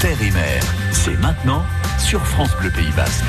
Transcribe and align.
Terre 0.00 0.22
et 0.22 0.30
Mer. 0.30 0.62
C'est 0.92 1.18
maintenant 1.18 1.64
sur 1.98 2.24
France 2.24 2.54
Bleu 2.60 2.70
Pays 2.70 2.92
Basque. 2.96 3.24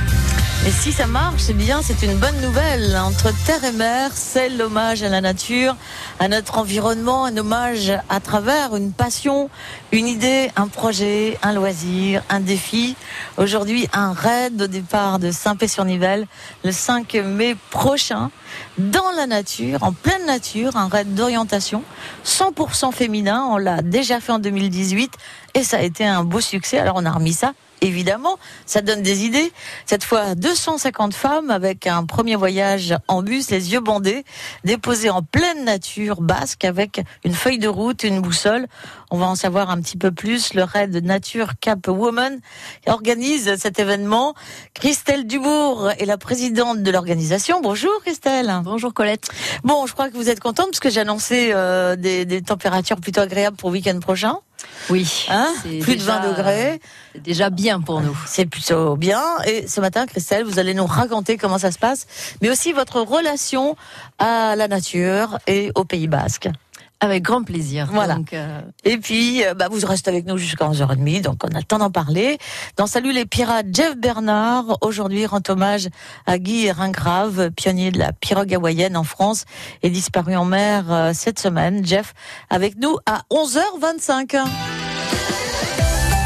Et 0.67 0.71
si 0.71 0.91
ça 0.91 1.07
marche, 1.07 1.41
c'est 1.43 1.53
bien, 1.53 1.81
c'est 1.81 2.05
une 2.05 2.17
bonne 2.17 2.39
nouvelle. 2.41 2.95
Entre 2.97 3.31
terre 3.45 3.63
et 3.63 3.71
mer, 3.71 4.11
c'est 4.13 4.49
l'hommage 4.49 5.01
à 5.03 5.09
la 5.09 5.21
nature, 5.21 5.75
à 6.19 6.27
notre 6.27 6.57
environnement, 6.57 7.23
un 7.23 7.37
hommage 7.37 7.93
à 8.09 8.19
travers 8.19 8.75
une 8.75 8.91
passion, 8.91 9.49
une 9.93 10.05
idée, 10.05 10.51
un 10.57 10.67
projet, 10.67 11.37
un 11.43 11.53
loisir, 11.53 12.23
un 12.29 12.41
défi. 12.41 12.95
Aujourd'hui, 13.37 13.87
un 13.93 14.11
raid 14.11 14.61
au 14.61 14.67
départ 14.67 15.17
de 15.17 15.31
Saint-Pé-sur-Nivelle 15.31 16.27
le 16.65 16.73
5 16.73 17.13
mai 17.15 17.55
prochain 17.69 18.29
dans 18.77 19.11
la 19.15 19.27
nature, 19.27 19.81
en 19.81 19.93
pleine 19.93 20.25
nature, 20.25 20.75
un 20.75 20.89
raid 20.89 21.15
d'orientation 21.15 21.83
100% 22.25 22.91
féminin. 22.91 23.47
On 23.49 23.57
l'a 23.57 23.81
déjà 23.81 24.19
fait 24.19 24.33
en 24.33 24.39
2018 24.39 25.13
et 25.53 25.63
ça 25.63 25.77
a 25.77 25.81
été 25.81 26.05
un 26.05 26.25
beau 26.25 26.41
succès. 26.41 26.79
Alors 26.79 26.95
on 26.97 27.05
a 27.05 27.11
remis 27.11 27.33
ça 27.33 27.53
évidemment, 27.81 28.37
ça 28.65 28.81
donne 28.81 29.01
des 29.01 29.25
idées. 29.25 29.51
Cette 29.85 30.03
fois, 30.03 30.35
250 30.35 31.13
femmes 31.13 31.51
avec 31.51 31.87
un 31.87 32.05
premier 32.05 32.35
voyage 32.35 32.95
en 33.07 33.21
bus, 33.21 33.49
les 33.49 33.73
yeux 33.73 33.79
bandés, 33.79 34.23
déposés 34.63 35.09
en 35.09 35.21
pleine 35.21 35.65
nature 35.65 36.21
basque 36.21 36.65
avec 36.65 37.01
une 37.23 37.33
feuille 37.33 37.59
de 37.59 37.67
route, 37.67 38.03
une 38.03 38.21
boussole. 38.21 38.67
On 39.11 39.17
va 39.17 39.25
en 39.25 39.35
savoir 39.35 39.71
un 39.71 39.81
petit 39.81 39.97
peu 39.97 40.11
plus. 40.11 40.53
Le 40.53 40.63
raid 40.63 40.95
Nature 41.03 41.53
Cap 41.59 41.87
Woman 41.87 42.39
organise 42.87 43.55
cet 43.57 43.79
événement. 43.79 44.35
Christelle 44.73 45.25
Dubourg 45.25 45.89
est 45.97 46.05
la 46.05 46.17
présidente 46.17 46.83
de 46.83 46.91
l'organisation. 46.91 47.59
Bonjour 47.61 47.91
Christelle. 48.01 48.53
Bonjour 48.63 48.93
Colette. 48.93 49.29
Bon, 49.63 49.87
je 49.87 49.93
crois 49.93 50.09
que 50.09 50.15
vous 50.15 50.29
êtes 50.29 50.39
contente 50.39 50.67
parce 50.67 50.79
que 50.79 50.89
j'ai 50.89 50.99
annoncé 50.99 51.51
euh, 51.53 51.95
des, 51.95 52.25
des 52.25 52.41
températures 52.41 52.99
plutôt 52.99 53.21
agréables 53.21 53.57
pour 53.57 53.69
le 53.69 53.73
week-end 53.73 53.99
prochain. 53.99 54.37
Oui. 54.89 55.25
Hein 55.29 55.53
Plus 55.81 55.95
de 55.95 56.01
20 56.01 56.29
degrés. 56.29 56.81
C'est 57.13 57.21
déjà 57.21 57.49
bien 57.49 57.81
pour 57.81 58.01
nous. 58.01 58.17
C'est 58.27 58.45
plutôt 58.45 58.95
bien. 58.95 59.23
Et 59.45 59.67
ce 59.67 59.81
matin, 59.81 60.05
Christelle, 60.05 60.43
vous 60.43 60.59
allez 60.59 60.73
nous 60.73 60.85
raconter 60.85 61.37
comment 61.37 61.57
ça 61.57 61.71
se 61.71 61.79
passe, 61.79 62.07
mais 62.41 62.49
aussi 62.49 62.73
votre 62.73 63.01
relation 63.01 63.75
à 64.17 64.55
la 64.55 64.67
nature 64.67 65.39
et 65.47 65.71
au 65.75 65.85
Pays 65.85 66.07
Basque. 66.07 66.49
Avec 67.01 67.23
grand 67.23 67.43
plaisir. 67.43 67.87
Voilà. 67.93 68.17
euh... 68.33 68.61
Et 68.83 68.97
puis, 68.97 69.45
euh, 69.45 69.53
bah, 69.53 69.67
vous 69.71 69.79
restez 69.87 70.09
avec 70.11 70.25
nous 70.25 70.37
jusqu'à 70.37 70.65
11h30, 70.65 71.21
donc 71.21 71.37
on 71.45 71.55
a 71.55 71.59
le 71.59 71.63
temps 71.63 71.77
d'en 71.77 71.91
parler. 71.91 72.37
Dans 72.75 72.87
Salut 72.87 73.13
les 73.13 73.25
pirates, 73.25 73.67
Jeff 73.71 73.95
Bernard, 73.95 74.77
aujourd'hui, 74.81 75.25
rend 75.25 75.39
hommage 75.47 75.87
à 76.25 76.37
Guy 76.37 76.69
Ringrave, 76.71 77.51
pionnier 77.51 77.91
de 77.91 77.99
la 77.99 78.11
pirogue 78.11 78.53
hawaïenne 78.53 78.97
en 78.97 79.05
France, 79.05 79.45
et 79.81 79.89
disparu 79.89 80.35
en 80.35 80.43
mer 80.43 80.91
euh, 80.91 81.11
cette 81.13 81.39
semaine. 81.39 81.85
Jeff, 81.85 82.13
avec 82.49 82.75
nous 82.77 82.97
à 83.05 83.21
11h25. 83.31 84.37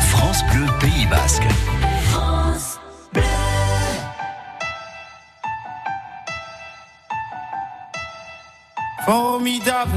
France 0.10 0.42
Bleu 0.52 0.66
Pays 0.80 1.06
Basque. 1.06 1.48
France 2.10 2.80
Bleu. 3.14 3.22
Formidable, 9.06 9.92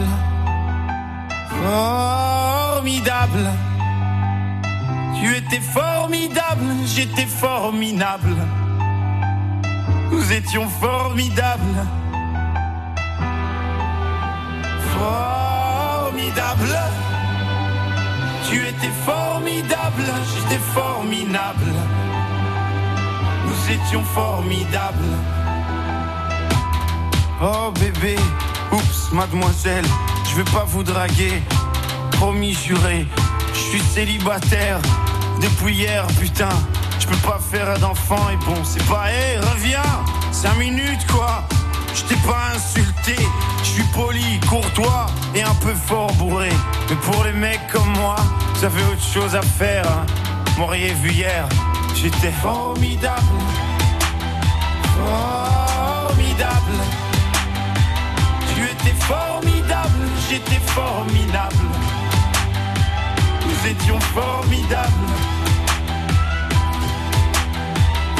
formidable. 1.63 3.51
Tu 5.19 5.37
étais 5.37 5.61
formidable, 5.61 6.67
j'étais 6.85 7.27
formidable. 7.27 8.37
Nous 10.11 10.33
étions 10.33 10.69
formidables. 10.69 11.87
Formidable. 14.99 16.79
Tu 18.49 18.57
étais 18.69 18.93
formidable, 19.05 20.05
j'étais 20.33 20.63
formidable. 20.75 21.73
Nous 23.47 23.73
étions 23.75 24.05
formidables. 24.05 25.13
Oh 27.43 27.71
bébé, 27.73 28.17
oups, 28.73 29.13
mademoiselle, 29.13 29.85
je 30.31 30.37
vais 30.37 30.51
pas 30.51 30.65
vous 30.65 30.83
draguer. 30.83 31.43
Promis 32.19 32.55
juré, 32.55 33.07
je 33.53 33.59
suis 33.59 33.81
célibataire 33.81 34.79
depuis 35.43 35.75
hier, 35.75 36.07
putain. 36.19 36.49
Je 36.99 37.07
peux 37.07 37.29
pas 37.29 37.39
faire 37.39 37.79
d'enfant 37.79 38.31
et 38.33 38.37
bon, 38.45 38.65
c'est 38.65 38.85
pas, 38.87 39.13
hé, 39.13 39.39
reviens, 39.39 39.83
cinq 40.33 40.57
minutes 40.57 41.07
quoi. 41.13 41.47
Je 41.95 42.03
t'ai 42.05 42.17
pas 42.27 42.53
insulté, 42.55 43.17
je 43.63 43.69
suis 43.69 43.83
poli, 43.95 44.41
courtois 44.49 45.07
et 45.35 45.43
un 45.43 45.55
peu 45.57 45.75
fort 45.75 46.13
bourré. 46.15 46.49
Mais 46.89 46.97
pour 46.97 47.23
les 47.25 47.33
mecs 47.33 47.67
comme 47.71 47.91
moi, 47.99 48.17
ça 48.61 48.71
fait 48.71 48.85
autre 48.93 49.05
chose 49.05 49.35
à 49.37 49.43
faire. 49.43 49.87
Hein. 49.87 50.07
M'auriez 50.59 50.95
vu 50.95 51.11
hier, 51.11 51.47
j'étais 51.95 52.33
formidable. 52.33 53.23
Formidable. 54.97 56.77
Tu 58.55 58.65
étais 58.65 58.97
formidable, 59.01 60.09
j'étais 60.29 60.61
formidable. 60.67 61.57
Nous 63.57 63.71
étions 63.71 64.01
formidables. 64.01 64.93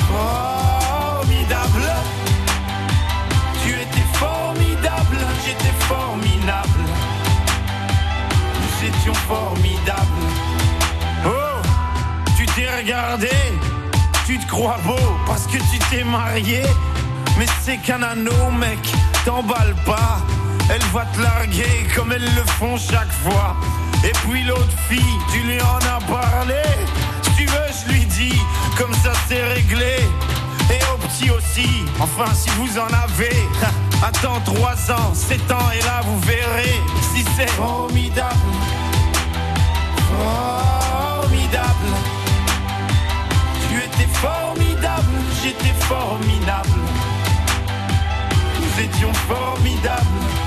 Formidable. 0.09 1.83
Tu 3.63 3.71
étais 3.71 4.07
formidable, 4.15 5.19
j'étais 5.45 5.75
formidable. 5.81 6.85
Nous 8.61 8.89
étions 8.89 9.15
formidables. 9.15 10.01
Oh, 11.27 11.63
tu 12.37 12.47
t'es 12.47 12.69
regardé, 12.77 13.31
tu 14.27 14.39
te 14.39 14.47
crois 14.47 14.79
beau 14.85 15.17
parce 15.27 15.47
que 15.47 15.59
tu 15.59 15.79
t'es 15.91 16.05
marié. 16.05 16.63
Mais 17.39 17.47
c'est 17.63 17.79
qu'un 17.79 18.03
anneau, 18.03 18.51
mec, 18.59 18.79
t'emballe 19.25 19.75
pas. 19.85 20.19
Elle 20.69 20.83
va 20.93 21.05
te 21.07 21.21
larguer 21.21 21.87
comme 21.95 22.13
elles 22.13 22.35
le 22.35 22.45
font 22.59 22.77
chaque 22.77 23.13
fois. 23.25 23.57
Et 24.05 24.13
puis 24.25 24.43
l'autre 24.45 24.77
fille, 24.89 25.19
tu 25.33 25.39
lui 25.41 25.61
en 25.61 25.79
as 25.79 26.01
parlé. 26.11 26.63
Si 27.23 27.31
tu 27.37 27.47
veux, 27.47 27.71
je 27.87 27.93
lui 27.93 28.05
dis, 28.07 28.41
comme 28.77 28.93
ça 28.95 29.13
c'est 29.29 29.43
réglé. 29.55 29.99
Et 30.71 30.81
au 30.93 30.99
petit 31.07 31.31
aussi, 31.31 31.85
enfin 32.01 32.33
si 32.35 32.51
vous 32.51 32.79
en 32.79 32.89
avez. 32.89 33.37
Attends 34.03 34.41
3 34.45 34.93
ans, 34.93 35.15
7 35.15 35.51
ans, 35.53 35.71
et 35.73 35.83
là 35.85 36.03
vous 36.05 36.19
verrez 36.21 36.75
si 37.15 37.25
c'est 37.37 37.49
formidable. 37.51 38.35
Formidable. 40.19 41.93
Tu 43.69 43.79
étais 43.79 44.13
formidable, 44.13 45.15
j'étais 45.43 45.75
formidable. 45.81 46.69
Nous 48.61 48.85
étions 48.85 49.15
formidables. 49.15 50.46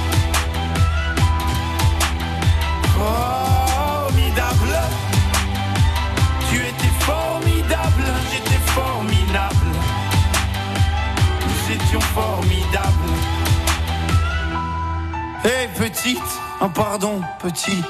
Formidable. 2.99 4.75
Tu 6.49 6.57
étais 6.57 6.93
formidable, 6.99 8.03
j'étais 8.29 8.61
formidable. 8.75 9.71
Nous 11.47 11.75
étions 11.75 12.01
formidables. 12.01 13.13
Hé 15.45 15.47
hey, 15.47 15.67
petite, 15.77 16.19
un 16.59 16.67
pardon 16.67 17.21
petit. 17.41 17.81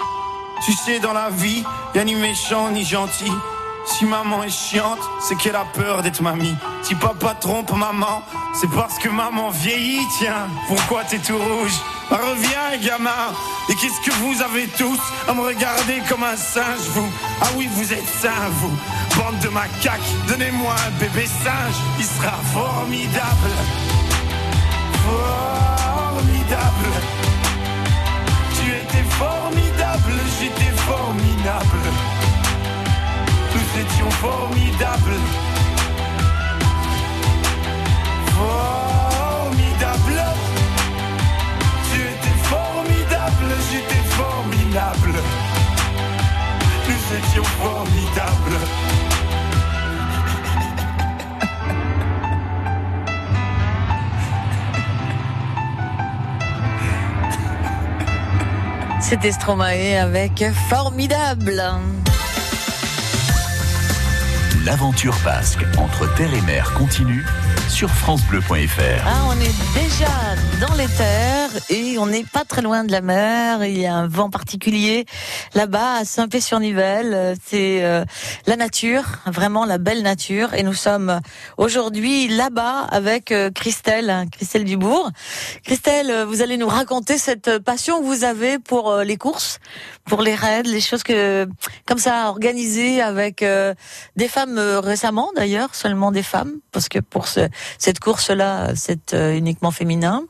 Tu 0.64 0.74
sais 0.74 1.00
dans 1.00 1.14
la 1.14 1.32
vie, 1.32 1.64
y'a 1.96 2.04
ni 2.04 2.14
méchant 2.14 2.70
ni 2.70 2.84
gentil. 2.86 3.32
Si 3.90 4.06
maman 4.06 4.44
est 4.44 4.50
chiante, 4.50 5.00
c'est 5.20 5.36
qu'elle 5.36 5.56
a 5.56 5.66
peur 5.66 6.04
d'être 6.04 6.22
mamie. 6.22 6.56
Si 6.84 6.96
papa 6.96 7.34
trompe 7.34 7.72
maman, 7.76 8.24
c'est 8.54 8.70
parce 8.70 8.98
que 9.00 9.10
maman 9.10 9.50
vieillit, 9.50 10.06
tiens. 10.20 10.48
Pourquoi 10.68 11.04
t'es 11.04 11.18
tout 11.18 11.38
rouge? 11.38 11.74
Bah, 12.10 12.20
Reviens, 12.22 12.78
gamin. 12.82 13.34
Et 13.68 13.76
qu'est-ce 13.76 14.00
que 14.02 14.12
vous 14.18 14.42
avez 14.42 14.68
tous 14.68 15.00
à 15.28 15.34
me 15.34 15.42
regarder 15.42 16.02
comme 16.08 16.24
un 16.24 16.38
singe, 16.38 16.88
vous? 16.94 17.10
Ah 17.42 17.48
oui, 17.56 17.68
vous 17.74 17.92
êtes 17.92 18.08
sains, 18.08 18.50
vous. 18.62 18.72
Bande 19.18 19.40
de 19.40 19.50
macaques, 19.50 20.00
donnez-moi 20.28 20.74
un 20.88 20.92
bébé 21.00 21.26
singe. 21.26 21.76
Il 21.98 22.06
sera 22.06 22.38
formidable. 22.54 23.52
Formidable. 25.90 26.92
Tu 28.56 28.70
étais 28.72 29.04
formidable, 29.10 30.14
j'étais 30.40 30.72
formidable. 30.78 32.09
Nous 33.72 33.82
étions 33.82 34.10
formidables. 34.12 35.20
Formidable. 38.38 40.20
Tu 41.92 42.00
étais 42.02 42.38
formidable, 42.44 43.50
j'étais 43.72 44.04
formidable. 44.10 45.14
Nous 46.88 47.18
étions 47.18 47.44
formidables. 47.44 48.58
C'était 59.02 59.32
Stromae 59.32 59.98
avec 60.00 60.44
Formidable. 60.70 61.64
L'aventure 64.66 65.16
basque 65.24 65.66
entre 65.78 66.14
terre 66.16 66.34
et 66.34 66.42
mer 66.42 66.74
continue 66.74 67.26
sur 67.70 67.90
francebleu.fr. 67.90 69.06
Ah, 69.06 69.26
on 69.28 69.40
est 69.40 69.80
déjà 69.80 70.08
dans 70.60 70.74
les 70.74 70.88
terres 70.88 71.52
et 71.70 71.98
on 71.98 72.08
n'est 72.08 72.24
pas 72.24 72.44
très 72.44 72.62
loin 72.62 72.84
de 72.84 72.92
la 72.92 73.02
mer. 73.02 73.64
Il 73.64 73.78
y 73.78 73.86
a 73.86 73.96
un 73.96 74.08
vent 74.08 74.30
particulier 74.30 75.06
là-bas 75.54 75.98
à 76.00 76.06
Saint-Pé-sur-Nivelle. 76.06 77.36
C'est 77.46 77.84
euh, 77.84 78.04
la 78.48 78.56
nature, 78.56 79.04
vraiment 79.26 79.66
la 79.66 79.78
belle 79.78 80.02
nature. 80.02 80.54
Et 80.54 80.64
nous 80.64 80.74
sommes 80.74 81.22
aujourd'hui 81.58 82.28
là-bas 82.28 82.88
avec 82.92 83.32
euh, 83.32 83.52
Christelle, 83.52 84.10
hein, 84.10 84.26
Christelle 84.32 84.66
Dubourg. 84.66 85.12
Christelle, 85.64 86.10
euh, 86.10 86.26
vous 86.26 86.42
allez 86.42 86.58
nous 86.58 86.68
raconter 86.68 87.18
cette 87.18 87.60
passion 87.60 88.00
que 88.02 88.06
vous 88.06 88.24
avez 88.24 88.60
pour 88.60 88.98
les 88.98 89.18
courses, 89.18 89.60
pour 90.06 90.22
les 90.22 90.36
raids, 90.36 90.64
les 90.64 90.82
choses 90.82 91.04
que 91.04 91.48
comme 91.86 92.00
ça 92.00 92.30
organisées 92.30 93.02
avec 93.02 93.44
des 94.16 94.28
femmes 94.28 94.60
récemment 94.60 95.32
d'ailleurs, 95.36 95.76
seulement 95.76 96.12
des 96.12 96.24
femmes, 96.24 96.54
parce 96.72 96.90
que 96.90 97.00
pour 97.00 97.28
ce, 97.28 97.48
cette 97.78 98.00
course-là, 98.00 98.76
c'est 98.76 99.14
euh, 99.14 99.36
uniquement 99.36 99.72
féminin. 99.72 100.24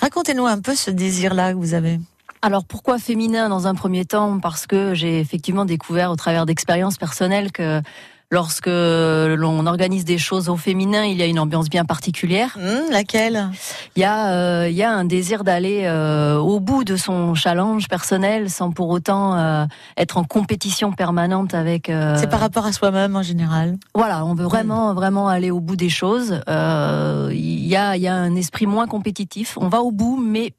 Racontez-nous 0.00 0.46
un 0.46 0.60
peu 0.60 0.74
ce 0.74 0.90
désir-là 0.90 1.52
que 1.52 1.58
vous 1.58 1.74
avez. 1.74 1.98
Alors 2.40 2.64
pourquoi 2.64 2.98
féminin 2.98 3.48
dans 3.48 3.66
un 3.66 3.74
premier 3.74 4.04
temps? 4.04 4.38
Parce 4.38 4.66
que 4.66 4.94
j'ai 4.94 5.18
effectivement 5.18 5.64
découvert 5.64 6.10
au 6.10 6.16
travers 6.16 6.46
d'expériences 6.46 6.96
personnelles 6.96 7.50
que 7.50 7.82
lorsque 8.30 8.66
l'on 8.66 9.66
organise 9.66 10.04
des 10.04 10.18
choses 10.18 10.48
au 10.48 10.56
féminin, 10.56 11.04
il 11.04 11.16
y 11.16 11.22
a 11.22 11.26
une 11.26 11.38
ambiance 11.38 11.68
bien 11.68 11.84
particulière. 11.84 12.56
Hum, 12.58 12.90
laquelle? 12.90 13.48
Il 13.96 14.02
y 14.02 14.04
a, 14.04 14.32
euh, 14.32 14.68
il 14.68 14.76
y 14.76 14.82
a 14.82 14.92
un 14.92 15.04
désir 15.04 15.44
d'aller 15.44 15.82
euh, 15.84 16.36
au 16.36 16.60
bout 16.60 16.84
de 16.84 16.96
son 16.96 17.34
challenge 17.34 17.88
personnel 17.88 18.50
sans 18.50 18.70
pour 18.70 18.90
autant 18.90 19.36
euh, 19.36 19.64
être 19.96 20.18
en 20.18 20.24
compétition 20.24 20.92
permanente 20.92 21.54
avec. 21.54 21.90
C'est 22.16 22.28
par 22.28 22.40
rapport 22.40 22.66
à 22.66 22.72
soi-même 22.72 23.16
en 23.16 23.22
général? 23.22 23.76
Voilà, 23.94 24.24
on 24.24 24.34
veut 24.34 24.44
vraiment, 24.44 24.94
vraiment 24.94 25.28
aller 25.28 25.50
au 25.50 25.60
bout 25.60 25.76
des 25.76 25.88
choses. 25.88 26.40
Il 26.48 27.66
y, 27.66 27.76
a, 27.76 27.96
il 27.96 28.02
y 28.02 28.08
a 28.08 28.14
un 28.14 28.34
esprit 28.34 28.66
moins 28.66 28.86
compétitif. 28.86 29.56
On 29.60 29.68
va 29.68 29.80
au 29.80 29.90
bout, 29.90 30.20
mais 30.22 30.52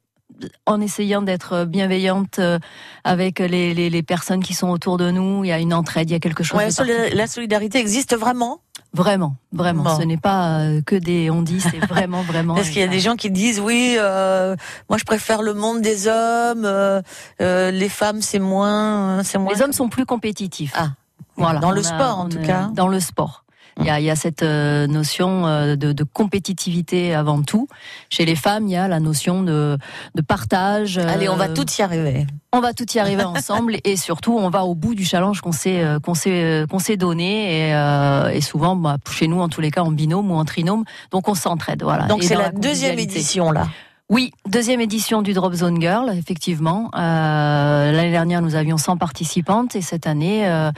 en 0.66 0.80
essayant 0.80 1.22
d'être 1.22 1.64
bienveillante 1.64 2.38
euh, 2.38 2.58
avec 3.04 3.38
les, 3.38 3.74
les, 3.74 3.90
les 3.90 4.02
personnes 4.02 4.42
qui 4.42 4.54
sont 4.54 4.68
autour 4.68 4.96
de 4.98 5.10
nous. 5.10 5.44
Il 5.44 5.48
y 5.48 5.52
a 5.52 5.58
une 5.58 5.74
entraide, 5.74 6.10
il 6.10 6.12
y 6.12 6.16
a 6.16 6.20
quelque 6.20 6.42
chose. 6.44 6.58
Ouais, 6.58 6.68
de 6.68 7.16
la 7.16 7.26
solidarité 7.26 7.78
existe 7.78 8.16
vraiment? 8.16 8.60
Vraiment, 8.92 9.36
vraiment. 9.52 9.84
Bon. 9.84 9.98
Ce 9.98 10.02
n'est 10.02 10.16
pas 10.16 10.58
euh, 10.62 10.80
que 10.84 10.96
des 10.96 11.30
on 11.30 11.42
dit, 11.42 11.60
c'est 11.60 11.78
vraiment, 11.86 12.22
vraiment. 12.22 12.56
Parce 12.56 12.70
qu'il 12.70 12.80
y 12.80 12.84
a 12.84 12.88
des 12.88 12.98
gens 12.98 13.14
qui 13.14 13.30
disent 13.30 13.60
oui, 13.60 13.94
euh, 13.98 14.56
moi 14.88 14.98
je 14.98 15.04
préfère 15.04 15.42
le 15.42 15.54
monde 15.54 15.80
des 15.80 16.08
hommes, 16.08 16.64
euh, 16.64 17.00
euh, 17.40 17.70
les 17.70 17.88
femmes 17.88 18.20
c'est 18.20 18.40
moins, 18.40 19.22
c'est 19.22 19.38
moins. 19.38 19.52
Les 19.54 19.62
hommes 19.62 19.72
sont 19.72 19.88
plus 19.88 20.06
compétitifs. 20.06 20.72
Ah, 20.76 20.88
Voilà. 21.36 21.60
dans 21.60 21.70
le 21.70 21.80
a- 21.82 21.84
sport 21.84 22.18
en 22.18 22.28
tout 22.28 22.40
cas. 22.40 22.68
Dans 22.74 22.88
le 22.88 22.98
sport. 22.98 23.44
Il 23.78 23.86
y 23.86 23.90
a, 23.90 24.00
il 24.00 24.04
y 24.06 24.10
a 24.10 24.16
cette 24.16 24.42
euh, 24.42 24.86
notion 24.86 25.46
euh, 25.46 25.76
de, 25.76 25.92
de 25.92 26.04
compétitivité 26.04 27.14
avant 27.14 27.42
tout. 27.42 27.68
Chez 28.10 28.24
les 28.24 28.36
femmes, 28.36 28.66
il 28.66 28.72
y 28.72 28.76
a 28.76 28.88
la 28.88 29.00
notion 29.00 29.42
de, 29.42 29.78
de 30.14 30.22
partage. 30.22 30.98
Allez, 30.98 31.28
on 31.28 31.36
va 31.36 31.48
euh, 31.48 31.54
tout 31.54 31.66
y 31.78 31.82
arriver. 31.82 32.26
on 32.52 32.60
va 32.60 32.72
tout 32.72 32.86
y 32.92 32.98
arriver 32.98 33.24
ensemble 33.24 33.76
et 33.84 33.96
surtout 33.96 34.36
on 34.38 34.50
va 34.50 34.64
au 34.64 34.74
bout 34.74 34.94
du 34.94 35.04
challenge 35.04 35.40
qu'on 35.40 35.52
s'est 35.52 35.82
euh, 35.82 35.98
qu'on 35.98 36.14
s'est 36.14 36.30
euh, 36.30 36.66
qu'on 36.66 36.78
s'est 36.78 36.96
donné 36.96 37.68
et, 37.68 37.74
euh, 37.74 38.28
et 38.30 38.40
souvent 38.40 38.76
bah, 38.76 38.98
chez 39.10 39.28
nous 39.28 39.40
en 39.40 39.48
tous 39.48 39.60
les 39.60 39.70
cas 39.70 39.82
en 39.82 39.90
binôme 39.90 40.30
ou 40.30 40.34
en 40.34 40.44
trinôme 40.44 40.84
donc 41.10 41.28
on 41.28 41.34
s'entraide 41.34 41.82
voilà 41.82 42.06
Donc 42.06 42.22
c'est 42.22 42.34
la 42.36 42.50
deuxième 42.50 42.98
édition 42.98 43.50
là. 43.50 43.68
Oui 44.10 44.32
deuxième 44.46 44.80
édition 44.80 45.22
du 45.22 45.32
Drop 45.32 45.54
Zone 45.54 45.80
Girl 45.80 46.10
effectivement. 46.14 46.90
Euh, 46.94 47.92
l'année 47.92 48.10
dernière 48.10 48.42
nous 48.42 48.56
avions 48.56 48.76
100 48.76 48.98
participantes 48.98 49.76
et 49.76 49.80
cette 49.80 50.06
année 50.06 50.46
euh, 50.46 50.70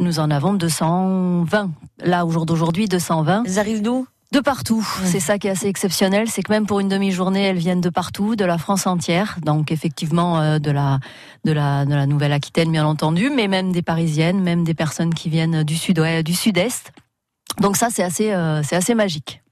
nous 0.00 0.18
en 0.20 0.30
avons 0.30 0.54
220 0.54 1.70
là 1.98 2.24
au 2.24 2.30
jour 2.30 2.46
d'aujourd'hui 2.46 2.88
220 2.88 3.44
Elles 3.44 3.58
arrivent 3.58 3.82
d'où? 3.82 4.06
De 4.32 4.40
partout, 4.40 4.84
c'est 5.04 5.20
ça 5.20 5.38
qui 5.38 5.46
est 5.46 5.50
assez 5.50 5.68
exceptionnel, 5.68 6.28
c'est 6.28 6.42
que 6.42 6.50
même 6.50 6.66
pour 6.66 6.80
une 6.80 6.88
demi-journée, 6.88 7.44
elles 7.44 7.58
viennent 7.58 7.80
de 7.80 7.90
partout, 7.90 8.34
de 8.34 8.44
la 8.44 8.58
France 8.58 8.88
entière, 8.88 9.38
donc 9.44 9.70
effectivement 9.70 10.40
euh, 10.40 10.58
de 10.58 10.72
la 10.72 10.98
de 11.44 11.52
la 11.52 11.84
de 11.84 11.94
la 11.94 12.06
Nouvelle-Aquitaine 12.06 12.72
bien 12.72 12.84
entendu, 12.84 13.30
mais 13.30 13.46
même 13.46 13.70
des 13.70 13.82
Parisiennes, 13.82 14.42
même 14.42 14.64
des 14.64 14.74
personnes 14.74 15.14
qui 15.14 15.28
viennent 15.30 15.62
du 15.62 15.76
sud-ouest, 15.76 16.26
du 16.26 16.34
sud-est. 16.34 16.92
Donc 17.60 17.76
ça 17.76 17.88
c'est 17.90 18.02
assez 18.02 18.32
euh, 18.32 18.62
c'est 18.62 18.76
assez 18.76 18.94
magique. 18.94 19.42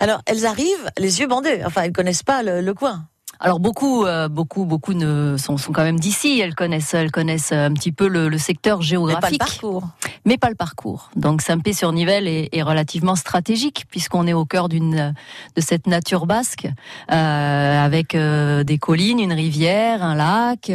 Alors 0.00 0.20
elles 0.26 0.44
arrivent 0.46 0.90
les 0.98 1.20
yeux 1.20 1.26
bandés. 1.26 1.62
Enfin 1.64 1.82
elles 1.82 1.92
connaissent 1.92 2.22
pas 2.22 2.42
le, 2.42 2.60
le 2.60 2.74
coin. 2.74 3.04
Alors 3.40 3.60
beaucoup 3.60 4.04
euh, 4.04 4.28
beaucoup 4.28 4.64
beaucoup 4.64 4.94
ne 4.94 5.36
sont, 5.38 5.56
sont 5.58 5.70
quand 5.72 5.84
même 5.84 6.00
d'ici, 6.00 6.40
elles 6.40 6.56
connaissent 6.56 6.92
elles 6.92 7.12
connaissent 7.12 7.52
un 7.52 7.72
petit 7.72 7.92
peu 7.92 8.08
le, 8.08 8.28
le 8.28 8.36
secteur 8.36 8.78
Mais 8.78 8.80
pas 8.80 8.80
le 8.80 8.88
géographique. 8.88 9.38
parcours. 9.38 9.84
mais 10.24 10.36
pas 10.38 10.48
le 10.48 10.56
parcours. 10.56 11.10
Donc 11.14 11.40
Saint-Pé-sur-Nivelle 11.42 12.26
est, 12.26 12.48
est 12.52 12.62
relativement 12.62 13.14
stratégique 13.14 13.84
puisqu'on 13.90 14.26
est 14.26 14.32
au 14.32 14.44
cœur 14.44 14.68
d'une 14.68 15.14
de 15.54 15.60
cette 15.60 15.86
nature 15.86 16.26
basque 16.26 16.66
euh, 17.12 17.84
avec 17.84 18.16
euh, 18.16 18.64
des 18.64 18.78
collines, 18.78 19.20
une 19.20 19.32
rivière, 19.32 20.02
un 20.02 20.16
lac, 20.16 20.72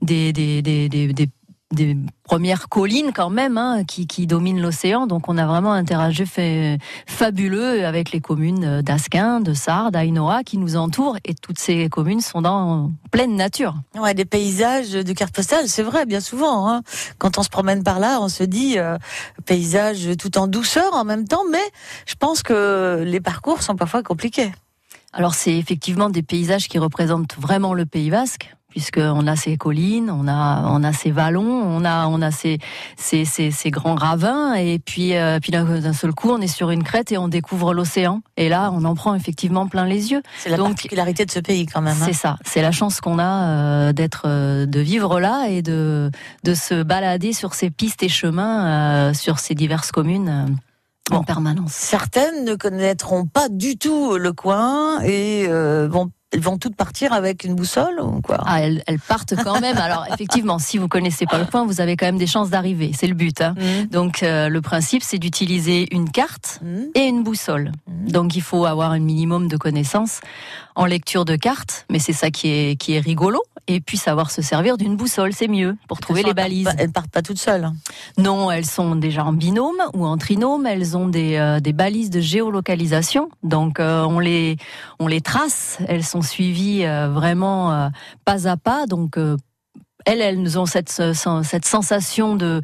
des, 0.00 0.32
des, 0.32 0.62
des, 0.62 0.88
des, 0.88 1.28
des- 1.72 1.96
premières 2.24 2.68
collines 2.68 3.12
quand 3.14 3.30
même 3.30 3.56
hein, 3.56 3.84
qui, 3.84 4.08
qui 4.08 4.26
dominent 4.26 4.60
l'océan. 4.60 5.06
Donc 5.06 5.28
on 5.28 5.38
a 5.38 5.46
vraiment 5.46 5.72
un 5.72 5.84
terrain 5.84 6.10
jeu 6.10 6.24
fait- 6.24 6.78
fabuleux 7.06 7.86
avec 7.86 8.10
les 8.10 8.20
communes 8.20 8.82
d'Asquin, 8.82 9.40
de 9.40 9.54
Sardes, 9.54 9.92
d'Ainoa 9.92 10.42
qui 10.42 10.58
nous 10.58 10.76
entourent 10.76 11.16
et 11.24 11.34
toutes 11.34 11.60
ces 11.60 11.88
communes 11.88 12.20
sont 12.20 12.42
dans 12.42 12.90
pleine 13.12 13.36
nature. 13.36 13.74
Ouais, 13.96 14.12
des 14.12 14.24
paysages 14.24 14.90
de 14.90 15.12
carte 15.12 15.32
postale, 15.32 15.68
c'est 15.68 15.84
vrai, 15.84 16.04
bien 16.04 16.20
souvent. 16.20 16.68
Hein. 16.68 16.82
Quand 17.18 17.38
on 17.38 17.44
se 17.44 17.48
promène 17.48 17.84
par 17.84 18.00
là, 18.00 18.18
on 18.20 18.28
se 18.28 18.42
dit 18.42 18.76
euh, 18.78 18.98
paysage 19.44 20.08
tout 20.18 20.36
en 20.38 20.48
douceur 20.48 20.94
en 20.94 21.04
même 21.04 21.28
temps, 21.28 21.44
mais 21.50 21.62
je 22.06 22.16
pense 22.16 22.42
que 22.42 23.02
les 23.06 23.20
parcours 23.20 23.62
sont 23.62 23.76
parfois 23.76 24.02
compliqués. 24.02 24.50
Alors 25.12 25.34
c'est 25.34 25.56
effectivement 25.56 26.10
des 26.10 26.22
paysages 26.22 26.66
qui 26.68 26.78
représentent 26.78 27.36
vraiment 27.38 27.72
le 27.72 27.86
Pays 27.86 28.10
Basque 28.10 28.55
puisqu'on 28.76 29.26
a 29.26 29.36
ces 29.36 29.56
collines, 29.56 30.10
on 30.10 30.28
a 30.28 30.64
on 30.66 30.84
a 30.84 30.92
ces 30.92 31.10
vallons, 31.10 31.62
on 31.64 31.82
a 31.86 32.08
on 32.08 32.20
a 32.20 32.30
ces 32.30 32.58
ces, 32.98 33.24
ces, 33.24 33.50
ces 33.50 33.70
grands 33.70 33.94
ravins 33.94 34.52
et 34.52 34.78
puis 34.78 35.16
euh, 35.16 35.38
puis 35.40 35.50
d'un 35.50 35.94
seul 35.94 36.12
coup 36.12 36.28
on 36.30 36.42
est 36.42 36.46
sur 36.46 36.70
une 36.70 36.82
crête 36.82 37.10
et 37.10 37.16
on 37.16 37.26
découvre 37.28 37.72
l'océan 37.72 38.20
et 38.36 38.50
là 38.50 38.70
on 38.74 38.84
en 38.84 38.94
prend 38.94 39.14
effectivement 39.14 39.66
plein 39.66 39.86
les 39.86 40.12
yeux. 40.12 40.22
C'est 40.42 40.50
la 40.50 40.58
Donc, 40.58 40.68
particularité 40.74 41.24
de 41.24 41.30
ce 41.30 41.40
pays 41.40 41.64
quand 41.64 41.80
même. 41.80 41.96
hein. 41.98 42.04
C'est 42.04 42.12
ça, 42.12 42.36
c'est 42.44 42.60
la 42.60 42.70
chance 42.70 43.00
qu'on 43.00 43.18
a 43.18 43.44
euh, 43.44 43.92
d'être 43.94 44.24
euh, 44.26 44.66
de 44.66 44.80
vivre 44.80 45.20
là 45.20 45.46
et 45.48 45.62
de 45.62 46.10
de 46.44 46.52
se 46.54 46.82
balader 46.82 47.32
sur 47.32 47.54
ces 47.54 47.70
pistes 47.70 48.02
et 48.02 48.10
chemins 48.10 49.14
sur 49.14 49.38
ces 49.38 49.54
diverses 49.54 49.90
communes 49.90 50.54
en 51.10 51.22
permanence. 51.22 51.72
Certaines 51.72 52.44
ne 52.44 52.56
connaîtront 52.56 53.24
pas 53.24 53.48
du 53.48 53.78
tout 53.78 54.18
le 54.18 54.32
coin 54.34 55.00
et 55.02 55.46
euh, 55.48 55.88
vont, 55.88 56.10
elles 56.36 56.42
vont 56.42 56.58
toutes 56.58 56.76
partir 56.76 57.14
avec 57.14 57.44
une 57.44 57.54
boussole 57.54 57.98
ou 57.98 58.20
quoi 58.20 58.36
Ah, 58.44 58.60
elles, 58.60 58.82
elles 58.86 58.98
partent 58.98 59.34
quand 59.42 59.58
même. 59.60 59.78
Alors 59.78 60.04
effectivement, 60.12 60.58
si 60.58 60.76
vous 60.76 60.86
connaissez 60.86 61.24
pas 61.24 61.38
le 61.38 61.46
point, 61.46 61.64
vous 61.64 61.80
avez 61.80 61.96
quand 61.96 62.04
même 62.04 62.18
des 62.18 62.26
chances 62.26 62.50
d'arriver. 62.50 62.90
C'est 62.94 63.06
le 63.06 63.14
but. 63.14 63.40
Hein. 63.40 63.54
Mmh. 63.56 63.86
Donc 63.86 64.22
euh, 64.22 64.50
le 64.50 64.60
principe, 64.60 65.02
c'est 65.02 65.18
d'utiliser 65.18 65.88
une 65.94 66.10
carte 66.10 66.60
Mmh. 66.62 66.78
et 66.94 67.06
une 67.06 67.22
boussole. 67.22 67.72
Mhm. 67.86 68.10
Donc 68.10 68.36
il 68.36 68.42
faut 68.42 68.66
avoir 68.66 68.90
un 68.90 68.98
minimum 68.98 69.48
de 69.48 69.56
connaissances 69.56 70.20
en 70.74 70.84
lecture 70.84 71.24
de 71.24 71.36
cartes, 71.36 71.86
mais 71.90 71.98
c'est 71.98 72.12
ça 72.12 72.30
qui 72.30 72.48
est 72.48 72.76
qui 72.76 72.94
est 72.94 73.00
rigolo. 73.00 73.42
Et 73.68 73.80
puis 73.80 73.96
savoir 73.98 74.30
se 74.30 74.42
servir 74.42 74.76
d'une 74.76 74.96
boussole, 74.96 75.32
c'est 75.32 75.48
mieux 75.48 75.76
pour 75.88 75.98
trouver 76.00 76.22
les 76.22 76.28
façon, 76.30 76.36
elles 76.38 76.44
balises. 76.44 76.64
partent 76.64 76.92
partent 76.92 77.10
pas 77.10 77.22
toutes 77.22 77.38
seules. 77.38 77.64
hein. 77.64 77.74
Non, 78.16 78.50
elles 78.50 78.64
sont 78.66 78.94
déjà 78.94 79.24
en 79.24 79.32
binôme 79.32 79.82
ou 79.94 80.06
en 80.06 80.16
trinôme. 80.16 80.66
Elles 80.66 80.96
ont 80.96 81.08
des, 81.08 81.36
euh, 81.36 81.58
des 81.58 81.72
balises 81.72 82.10
de 82.10 82.20
géolocalisation. 82.20 83.28
Donc 83.42 83.80
euh, 83.80 84.04
on 84.04 84.20
les 84.20 84.56
on 85.00 85.08
les 85.08 85.20
trace. 85.20 85.78
Elles 85.88 86.04
sont 86.04 86.22
suivies 86.22 86.84
euh, 86.86 87.08
vraiment 87.08 87.90
pas 88.24 88.46
à 88.48 88.56
pas. 88.56 88.86
Donc 88.86 89.16
elles 90.04 90.20
elles 90.20 90.58
ont 90.58 90.66
cette 90.66 90.90
ce- 90.90 91.40
cette 91.42 91.64
sensation 91.66 92.36
de 92.36 92.62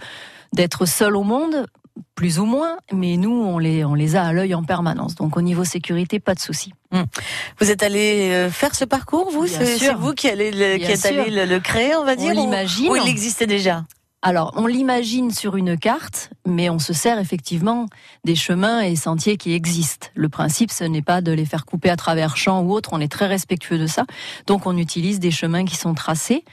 d'être 0.54 0.87
seules 0.87 1.16
au 1.16 1.25
monde 1.25 1.66
plus 2.14 2.38
ou 2.38 2.44
moins, 2.46 2.76
mais 2.92 3.16
nous 3.16 3.32
on 3.32 3.58
les 3.58 3.84
on 3.84 3.94
les 3.94 4.16
a 4.16 4.25
à 4.25 4.32
l'œil 4.32 4.54
en 4.54 4.62
permanence. 4.64 5.14
Donc 5.14 5.37
au 5.37 5.42
niveau 5.42 5.64
sécurité, 5.64 6.20
pas 6.20 6.34
de 6.34 6.40
souci. 6.40 6.72
Vous 7.58 7.70
êtes 7.70 7.82
allé 7.82 8.30
euh, 8.32 8.50
faire 8.50 8.75
ce 8.75 8.84
parcours, 8.84 9.30
vous? 9.30 9.46
C'est 9.46 9.92
vous 9.94 10.12
qui, 10.12 10.28
allez 10.28 10.50
le, 10.50 10.76
qui 10.76 10.90
êtes 10.92 11.06
allé 11.06 11.30
le, 11.30 11.46
le 11.46 11.61
créer, 11.61 11.94
on 11.96 12.04
va 12.04 12.16
dire 12.16 12.32
On 12.34 12.38
ou- 12.38 12.40
l'imagine. 12.42 12.90
Ou 12.90 12.96
il 12.96 13.08
existait 13.08 13.46
déjà? 13.46 13.84
Alors, 14.25 14.52
on 14.55 14.69
l'imagine 14.69 15.33
sur 15.33 15.57
une 15.57 15.76
carte, 15.76 16.31
mais 16.47 16.71
on 16.71 16.79
se 16.79 16.93
sert 16.93 17.19
effectivement 17.19 17.87
des 18.25 18.37
chemins 18.37 18.81
et 18.81 18.95
sentiers 18.95 19.37
qui 19.37 19.52
existent. 19.52 20.07
Le 20.14 20.29
principe, 20.29 20.71
ce 20.71 20.85
n'est 20.85 21.02
pas 21.02 21.21
de 21.21 21.33
les 21.33 21.45
faire 21.45 21.67
couper 21.67 21.91
à 21.91 21.97
travers 21.97 22.37
champs 22.37 22.62
ou 22.62 22.73
autre. 22.73 22.91
On 22.93 23.00
est 23.00 23.11
très 23.11 23.26
respectueux 23.26 23.79
de 23.79 23.88
ça. 23.88 24.05
Donc, 24.47 24.64
on 24.67 24.76
utilise 24.76 25.19
des 25.19 25.33
chemins 25.33 25.64
qui 25.64 25.75
sont 25.75 25.95
tracés 25.95 26.45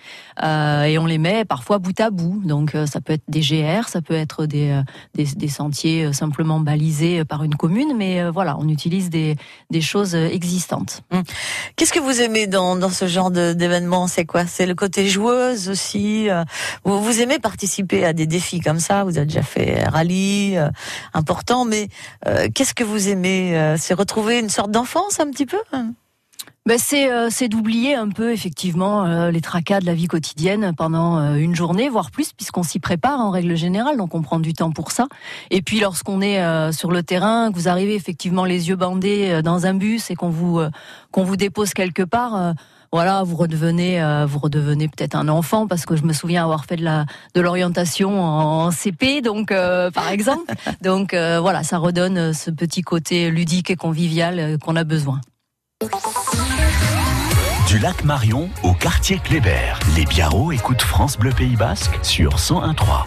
euh, 0.42 0.84
et 0.84 0.98
on 0.98 1.06
les 1.06 1.20
met 1.20 1.46
parfois 1.46 1.78
bout 1.78 2.00
à 2.00 2.10
bout. 2.10 2.42
Donc, 2.44 2.74
euh, 2.74 2.88
ça 2.88 3.02
peut 3.02 3.14
être 3.14 3.24
des 3.28 3.42
GR, 3.42 3.88
ça 3.88 4.02
peut 4.02 4.16
être 4.16 4.48
des, 4.48 4.72
euh, 4.72 4.82
des, 5.14 5.26
des 5.26 5.48
sentiers 5.48 6.06
euh, 6.06 6.12
simplement 6.12 6.60
balisés 6.60 7.24
par 7.24 7.44
une 7.44 7.54
commune, 7.54 7.94
mais 7.96 8.28
voilà, 8.32 8.58
on 8.58 8.68
utilise 8.68 9.12
des, 9.12 9.36
des 9.70 9.82
choses 9.82 10.16
existantes. 10.16 11.04
Qu'est-ce 11.76 11.94
que 11.94 12.00
vous 12.00 12.20
aimez 12.22 12.48
dans, 12.48 12.76
dans 12.76 12.90
ce 12.90 13.08
genre 13.08 13.30
d'événement? 13.30 14.08
C'est 14.08 14.26
quoi? 14.26 14.48
C'est 14.48 14.66
le 14.66 14.74
côté 14.74 15.08
joueuse 15.08 15.70
aussi 15.70 16.30
vous, 16.84 17.22
aimez 17.22 17.38
participer 17.40 17.59
à 18.04 18.14
des 18.14 18.28
défis 18.28 18.60
comme 18.60 18.80
ça. 18.80 19.04
Vous 19.04 19.18
avez 19.18 19.26
déjà 19.26 19.42
fait 19.42 19.84
rallye 19.84 20.58
euh, 20.58 20.70
important, 21.14 21.66
mais 21.66 21.88
euh, 22.28 22.48
qu'est-ce 22.54 22.74
que 22.74 22.84
vous 22.84 23.10
aimez 23.10 23.58
euh, 23.58 23.76
C'est 23.78 23.94
retrouver 23.94 24.40
une 24.40 24.50
sorte 24.50 24.72
d'enfance 24.72 25.20
un 25.20 25.30
petit 25.30 25.46
peu 25.46 25.58
ben 26.66 26.78
c'est 26.78 27.12
euh, 27.12 27.30
d'oublier 27.50 27.96
un 27.96 28.10
peu 28.10 28.32
effectivement 28.32 29.30
les 29.30 29.42
tracas 29.42 29.80
de 29.80 29.88
la 29.88 29.96
vie 29.96 30.08
quotidienne 30.08 30.74
pendant 30.78 31.34
une 31.34 31.56
journée, 31.56 31.90
voire 31.90 32.12
plus, 32.12 32.32
puisqu'on 32.34 32.62
s'y 32.62 32.80
prépare 32.80 33.20
en 33.20 33.32
règle 33.32 33.56
générale, 33.56 33.98
donc 33.98 34.14
on 34.14 34.22
prend 34.22 34.40
du 34.40 34.54
temps 34.54 34.72
pour 34.72 34.92
ça. 34.92 35.08
Et 35.50 35.64
puis 35.64 35.80
lorsqu'on 35.80 36.22
est 36.22 36.72
sur 36.72 36.92
le 36.92 37.02
terrain, 37.02 37.52
que 37.52 37.58
vous 37.58 37.70
arrivez 37.70 37.96
effectivement 37.96 38.46
les 38.46 38.70
yeux 38.70 38.76
bandés 38.76 39.42
dans 39.42 39.66
un 39.66 39.74
bus 39.74 40.12
et 40.12 40.16
qu'on 40.16 40.30
vous 40.30 40.62
qu'on 41.12 41.24
vous 41.24 41.38
dépose 41.38 41.74
quelque 41.74 42.04
part. 42.04 42.54
Voilà, 42.92 43.24
vous 43.24 43.36
redevenez, 43.36 44.02
vous 44.28 44.40
redevenez 44.40 44.88
peut-être 44.88 45.16
un 45.16 45.28
enfant 45.28 45.68
parce 45.68 45.86
que 45.86 45.96
je 45.96 46.04
me 46.04 46.14
souviens 46.14 46.44
avoir 46.44 46.66
fait 46.66 46.76
de 46.76 46.84
la 46.84 47.06
de 47.36 47.42
l'orientation 47.42 48.22
en, 48.22 48.72
CP, 48.72 49.22
donc 49.22 49.50
par 49.50 50.10
exemple. 50.10 50.54
donc 50.82 51.14
voilà, 51.14 51.64
ça 51.64 51.78
redonne 51.78 52.34
ce 52.34 52.52
petit 52.52 52.82
côté 52.82 53.30
ludique 53.30 53.70
et 53.70 53.76
convivial 53.76 54.58
qu'on 54.60 54.76
a 54.76 54.84
besoin. 54.84 55.22
Du 57.70 57.78
lac 57.78 58.04
Marion 58.04 58.50
au 58.64 58.74
quartier 58.74 59.20
Kléber, 59.20 59.78
les 59.96 60.04
Biarros 60.06 60.52
écoutent 60.52 60.82
France 60.82 61.20
Bleu 61.20 61.32
Pays 61.32 61.56
Basque 61.56 62.00
sur 62.02 62.38
101.3. 62.38 63.06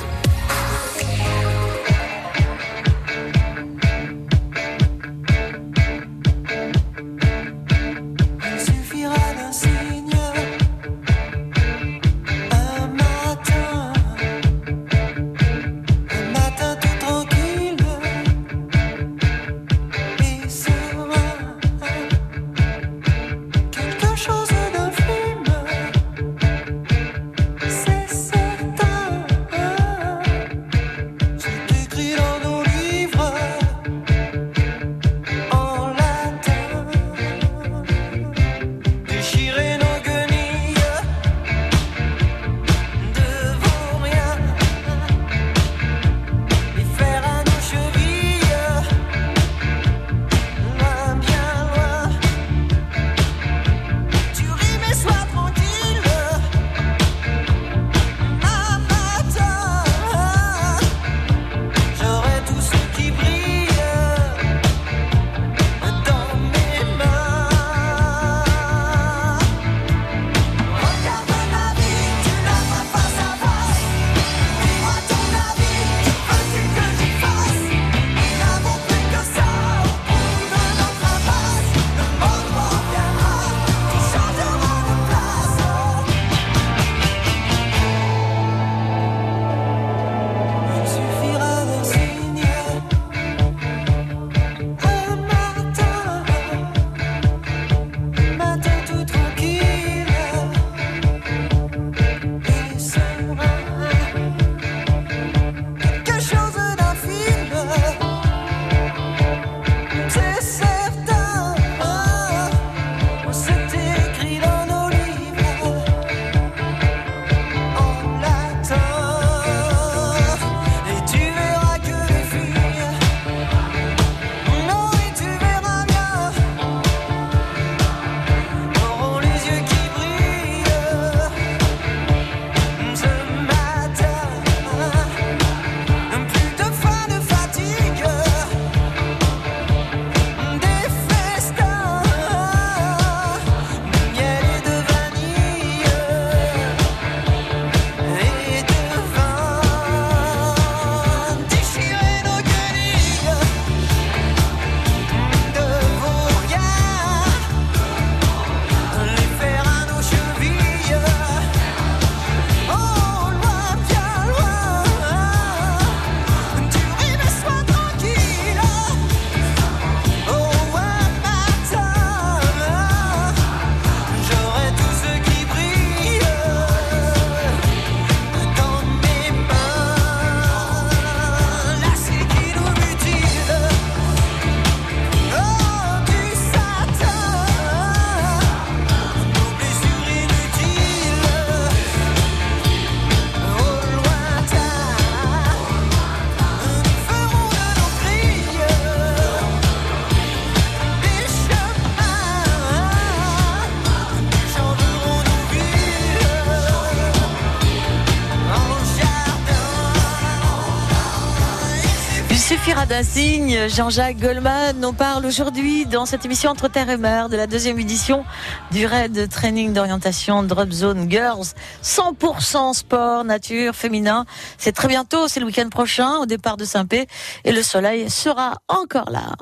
Jean-Jacques 213.68 214.18
Goldman. 214.18 214.84
On 214.84 214.92
parle 214.92 215.26
aujourd'hui 215.26 215.86
dans 215.86 216.06
cette 216.06 216.24
émission 216.24 216.50
Entre 216.50 216.68
Terre 216.68 216.88
et 216.88 216.96
Mer 216.96 217.28
de 217.28 217.36
la 217.36 217.46
deuxième 217.48 217.78
édition 217.78 218.24
du 218.70 218.86
raid 218.86 219.28
training 219.28 219.72
d'orientation 219.72 220.42
Drop 220.42 220.70
Zone 220.70 221.10
Girls. 221.10 221.46
100% 221.82 222.74
sport, 222.74 223.24
nature, 223.24 223.74
féminin. 223.74 224.24
C'est 224.56 224.72
très 224.72 224.88
bientôt, 224.88 225.26
c'est 225.26 225.40
le 225.40 225.46
week-end 225.46 225.68
prochain 225.68 226.18
au 226.18 226.26
départ 226.26 226.56
de 226.56 226.64
Saint-Pé 226.64 227.06
et 227.44 227.52
le 227.52 227.62
soleil 227.62 228.08
sera 228.08 228.58
encore 228.68 229.10
là. 229.10 229.34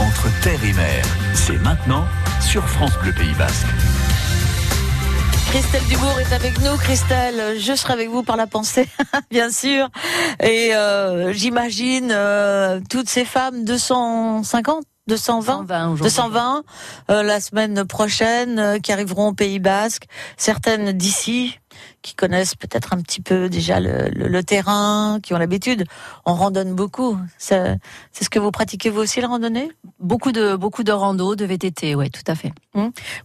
Entre 0.00 0.40
Terre 0.42 0.64
et 0.64 0.72
Mer, 0.72 1.04
c'est 1.34 1.58
maintenant 1.62 2.04
sur 2.40 2.66
France 2.68 2.92
Bleu 3.00 3.12
Pays 3.12 3.34
Basque. 3.38 3.66
Christelle 5.50 5.84
Dubourg 5.88 6.20
est 6.20 6.34
avec 6.34 6.60
nous. 6.60 6.76
Christelle, 6.76 7.58
je 7.58 7.74
serai 7.74 7.94
avec 7.94 8.10
vous 8.10 8.22
par 8.22 8.36
la 8.36 8.46
pensée, 8.46 8.86
bien 9.30 9.50
sûr. 9.50 9.88
Et 10.42 10.74
euh, 10.74 11.32
j'imagine 11.32 12.10
euh, 12.12 12.80
toutes 12.90 13.08
ces 13.08 13.24
femmes 13.24 13.64
250 13.64 14.84
220, 15.08 15.96
220 15.96 16.64
euh, 17.10 17.22
la 17.22 17.40
semaine 17.40 17.86
prochaine 17.86 18.78
qui 18.82 18.92
arriveront 18.92 19.28
au 19.28 19.32
Pays 19.32 19.58
Basque, 19.58 20.04
certaines 20.36 20.92
d'ici 20.92 21.58
qui 22.02 22.14
connaissent 22.14 22.54
peut-être 22.54 22.92
un 22.94 23.00
petit 23.02 23.20
peu 23.20 23.48
déjà 23.48 23.80
le, 23.80 24.08
le- 24.10 24.28
le 24.28 24.42
terrain, 24.44 25.18
qui 25.22 25.34
ont 25.34 25.38
l'habitude, 25.38 25.84
on 26.24 26.34
randonne 26.34 26.74
beaucoup. 26.74 27.18
C'est 27.38 27.78
ce 28.12 28.28
que 28.30 28.38
vous 28.38 28.50
pratiquez 28.50 28.90
vous 28.90 29.00
aussi, 29.00 29.20
la 29.20 29.28
randonnée? 29.28 29.70
Beaucoup 29.98 30.32
de 30.32 30.56
beaucoup 30.56 30.82
de 30.84 30.92
rando, 30.92 31.34
de 31.34 31.44
VTT, 31.44 31.94
ouais, 31.94 32.08
tout 32.10 32.22
à 32.26 32.34
fait. 32.34 32.52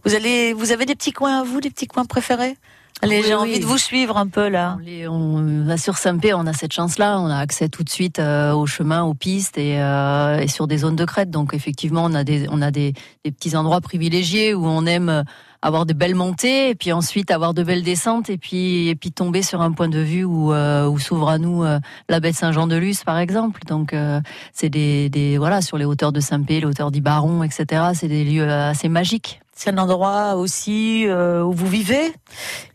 Vous 0.04 0.14
allez, 0.14 0.52
vous 0.52 0.72
avez 0.72 0.86
des 0.86 0.94
petits 0.94 1.12
coins 1.12 1.40
à 1.40 1.44
vous, 1.44 1.60
des 1.60 1.70
petits 1.70 1.86
coins 1.86 2.04
préférés? 2.04 2.56
Allez, 3.02 3.16
Oui, 3.18 3.22
j'ai 3.26 3.34
oui. 3.34 3.40
envie 3.40 3.60
de 3.60 3.66
vous 3.66 3.76
suivre 3.76 4.16
un 4.16 4.28
peu 4.28 4.48
là. 4.48 4.76
On, 4.78 4.82
les- 4.82 5.08
on 5.08 5.64
va 5.64 5.76
sur 5.76 5.98
Saint-Pé, 5.98 6.32
on 6.32 6.46
a 6.46 6.52
cette 6.54 6.72
chance-là, 6.72 7.18
on 7.20 7.26
a 7.26 7.36
accès 7.36 7.68
tout 7.68 7.82
de 7.84 7.90
suite 7.90 8.18
euh, 8.18 8.52
au 8.54 8.66
chemin, 8.66 9.02
aux 9.02 9.14
pistes 9.14 9.58
et, 9.58 9.80
euh, 9.82 10.38
et 10.38 10.48
sur 10.48 10.66
des 10.66 10.78
zones 10.78 10.96
de 10.96 11.04
crête. 11.04 11.28
Donc 11.28 11.52
effectivement, 11.54 12.04
on 12.04 12.14
a 12.14 12.24
des, 12.24 12.46
on 12.50 12.62
a 12.62 12.70
des, 12.70 12.94
des 13.24 13.30
petits 13.30 13.56
endroits 13.56 13.80
privilégiés 13.82 14.54
où 14.54 14.64
on 14.66 14.86
aime 14.86 15.08
euh, 15.10 15.22
avoir 15.60 15.84
de 15.86 15.92
belles 15.92 16.14
montées 16.14 16.70
et 16.70 16.74
puis 16.74 16.92
ensuite 16.92 17.30
avoir 17.30 17.52
de 17.52 17.62
belles 17.62 17.82
descentes 17.82 18.30
et 18.30 18.38
puis 18.38 18.88
et 18.88 18.94
puis 18.94 19.10
tomber 19.12 19.42
sur 19.42 19.60
un 19.60 19.72
point 19.72 19.88
de 19.88 19.98
vue 19.98 20.24
où, 20.24 20.52
euh, 20.52 20.86
où 20.86 20.98
s'ouvre 20.98 21.28
à 21.28 21.38
nous 21.38 21.62
euh, 21.64 21.80
la 22.08 22.20
baie 22.20 22.30
de 22.30 22.36
Saint-Jean-de-Luz 22.36 23.02
par 23.04 23.18
exemple. 23.18 23.60
Donc 23.66 23.92
euh, 23.92 24.20
c'est 24.52 24.70
des, 24.70 25.10
des 25.10 25.36
voilà 25.36 25.60
sur 25.62 25.76
les 25.78 25.84
hauteurs 25.84 26.12
de 26.12 26.20
Saint-Pé, 26.20 26.60
les 26.60 26.66
hauteurs 26.66 26.90
d'Ibaron, 26.90 27.42
etc. 27.42 27.82
C'est 27.94 28.08
des 28.08 28.24
lieux 28.24 28.48
euh, 28.48 28.70
assez 28.70 28.88
magiques. 28.88 29.40
C'est 29.54 29.70
un 29.70 29.78
endroit 29.78 30.34
aussi 30.34 31.06
euh, 31.06 31.42
où 31.42 31.52
vous 31.52 31.68
vivez. 31.68 32.12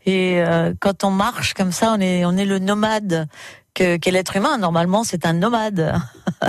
Et 0.06 0.40
euh, 0.40 0.72
quand 0.80 1.04
on 1.04 1.10
marche 1.10 1.54
comme 1.54 1.72
ça, 1.72 1.94
on 1.96 2.00
est, 2.00 2.24
on 2.24 2.36
est 2.36 2.46
le 2.46 2.58
nomade 2.58 3.28
que, 3.74 3.96
qu'est 3.96 4.10
l'être 4.10 4.36
humain. 4.36 4.58
Normalement, 4.58 5.04
c'est 5.04 5.26
un 5.26 5.34
nomade. 5.34 5.94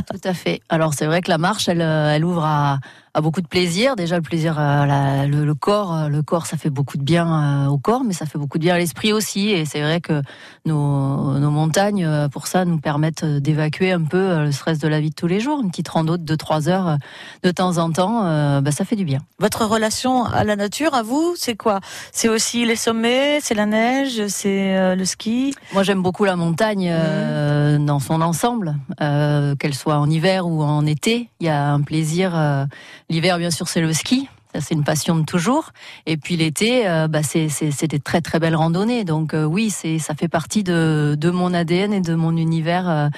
Tout 0.09 0.21
à 0.23 0.33
fait. 0.33 0.61
Alors 0.69 0.93
c'est 0.93 1.05
vrai 1.05 1.21
que 1.21 1.29
la 1.29 1.37
marche, 1.37 1.67
elle, 1.67 1.81
euh, 1.81 2.15
elle 2.15 2.23
ouvre 2.23 2.45
à, 2.45 2.79
à 3.13 3.21
beaucoup 3.21 3.41
de 3.41 3.47
plaisir. 3.47 3.95
Déjà 3.95 4.15
le 4.15 4.21
plaisir, 4.21 4.57
euh, 4.59 4.85
la- 4.85 5.27
le, 5.27 5.43
le 5.45 5.53
corps, 5.55 5.93
euh, 5.93 6.07
le 6.07 6.21
corps, 6.21 6.45
ça 6.45 6.55
fait 6.57 6.69
beaucoup 6.69 6.97
de 6.97 7.03
bien 7.03 7.65
euh, 7.65 7.67
au 7.67 7.77
corps, 7.77 8.03
mais 8.03 8.13
ça 8.13 8.25
fait 8.25 8.37
beaucoup 8.37 8.57
de 8.57 8.63
bien 8.63 8.75
à 8.75 8.77
l'esprit 8.77 9.11
aussi. 9.13 9.49
Et 9.49 9.65
c'est 9.65 9.81
vrai 9.81 9.99
que 10.01 10.21
nos, 10.65 11.37
nos 11.39 11.51
montagnes, 11.51 12.07
pour 12.29 12.47
ça, 12.47 12.63
nous 12.65 12.77
permettent 12.79 13.25
d'évacuer 13.25 13.91
un 13.91 14.03
peu 14.03 14.43
le 14.43 14.51
stress 14.51 14.79
de 14.79 14.87
la 14.87 14.99
vie 15.01 15.09
de 15.09 15.15
tous 15.15 15.27
les 15.27 15.39
jours. 15.39 15.59
Une 15.61 15.69
petite 15.71 15.89
rando 15.89 16.17
de 16.17 16.35
2-3 16.35 16.69
heures 16.69 16.97
de 17.43 17.51
temps 17.51 17.77
en 17.77 17.91
temps, 17.91 18.25
euh, 18.25 18.61
bah, 18.61 18.71
ça 18.71 18.85
fait 18.85 18.95
du 18.95 19.03
bien. 19.05 19.19
Votre 19.39 19.65
relation 19.65 20.23
à 20.25 20.43
la 20.43 20.55
nature, 20.55 20.93
à 20.93 21.03
vous, 21.03 21.33
c'est 21.37 21.55
quoi? 21.57 21.79
C'est 22.11 22.29
aussi 22.29 22.65
les 22.65 22.75
sommets, 22.75 23.39
c'est 23.41 23.55
la 23.55 23.65
neige, 23.65 24.27
c'est 24.27 24.95
le 24.95 25.05
ski? 25.05 25.53
Moi, 25.73 25.83
j'aime 25.83 26.01
beaucoup 26.01 26.23
la 26.25 26.35
montagne 26.35 26.89
dans 27.85 27.99
son 27.99 28.21
ensemble, 28.21 28.75
qu'elle 28.99 29.73
soit 29.73 29.97
en 29.97 30.09
hiver 30.09 30.47
ou 30.47 30.63
en 30.63 30.85
été. 30.85 31.29
Il 31.39 31.47
y 31.47 31.49
a 31.49 31.71
un 31.71 31.81
plaisir. 31.81 32.31
L'hiver, 33.11 33.37
bien 33.39 33.51
sûr, 33.51 33.67
c'est 33.67 33.81
le 33.81 33.91
ski. 33.91 34.29
Ça, 34.55 34.61
c'est 34.61 34.73
une 34.73 34.85
passion 34.85 35.17
de 35.17 35.25
toujours. 35.25 35.71
Et 36.05 36.15
puis 36.15 36.37
l'été, 36.37 36.87
euh, 36.87 37.09
bah, 37.09 37.23
c'est 37.23 37.87
des 37.87 37.99
très 37.99 38.21
très 38.21 38.39
belles 38.39 38.55
randonnées. 38.55 39.03
Donc 39.03 39.33
euh, 39.33 39.43
oui, 39.43 39.69
c'est 39.69 39.99
ça 39.99 40.15
fait 40.15 40.29
partie 40.29 40.63
de, 40.63 41.17
de 41.19 41.29
mon 41.29 41.53
ADN 41.53 41.91
et 41.91 41.99
de 41.99 42.15
mon 42.15 42.37
univers. 42.37 42.89
euh, 42.89 43.09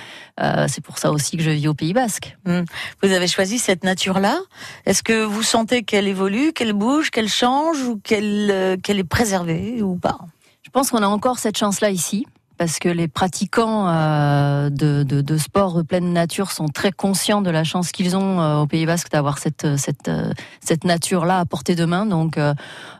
euh, 0.41 0.65
c'est 0.67 0.83
pour 0.83 0.97
ça 0.97 1.11
aussi 1.11 1.37
que 1.37 1.43
je 1.43 1.51
vis 1.51 1.67
au 1.67 1.75
Pays 1.75 1.93
Basque. 1.93 2.35
Vous 2.47 3.11
avez 3.11 3.27
choisi 3.27 3.59
cette 3.59 3.83
nature-là. 3.83 4.39
Est-ce 4.87 5.03
que 5.03 5.23
vous 5.23 5.43
sentez 5.43 5.83
qu'elle 5.83 6.07
évolue, 6.07 6.53
qu'elle 6.53 6.73
bouge, 6.73 7.11
qu'elle 7.11 7.29
change 7.29 7.79
ou 7.83 7.99
qu'elle 8.03 8.79
qu'elle 8.81 8.97
est 8.97 9.03
préservée 9.03 9.83
ou 9.83 9.95
pas? 9.95 10.17
Je 10.63 10.71
pense 10.71 10.89
qu'on 10.89 11.03
a 11.03 11.07
encore 11.07 11.37
cette 11.37 11.57
chance-là 11.57 11.91
ici. 11.91 12.25
Parce 12.57 12.79
que 12.79 12.87
les 12.89 13.07
pratiquants 13.07 13.87
euh, 13.87 14.69
de, 14.69 15.03
de, 15.03 15.21
de 15.21 15.37
sport 15.37 15.83
pleine 15.87 16.13
nature 16.13 16.51
sont 16.51 16.67
très 16.67 16.91
conscients 16.91 17.41
de 17.41 17.49
la 17.49 17.63
chance 17.63 17.91
qu'ils 17.91 18.15
ont 18.15 18.39
euh, 18.41 18.57
au 18.57 18.67
Pays 18.67 18.85
Basque 18.85 19.09
d'avoir 19.11 19.37
cette, 19.37 19.75
cette, 19.77 20.07
euh, 20.07 20.31
cette 20.61 20.83
nature-là 20.83 21.39
à 21.39 21.45
portée 21.45 21.75
de 21.75 21.85
main. 21.85 22.05
Donc, 22.05 22.37
euh, 22.37 22.53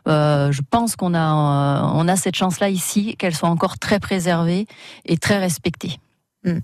euh, 0.08 0.52
je 0.52 0.60
pense 0.68 0.96
qu'on 0.96 1.14
a, 1.14 1.18
euh, 1.18 1.90
on 1.94 2.08
a 2.08 2.16
cette 2.16 2.34
chance-là 2.36 2.68
ici, 2.68 3.16
qu'elle 3.16 3.34
soit 3.34 3.48
encore 3.48 3.78
très 3.78 4.00
préservée 4.00 4.66
et 5.06 5.16
très 5.16 5.38
respectée. 5.38 5.98
Vous 6.44 6.54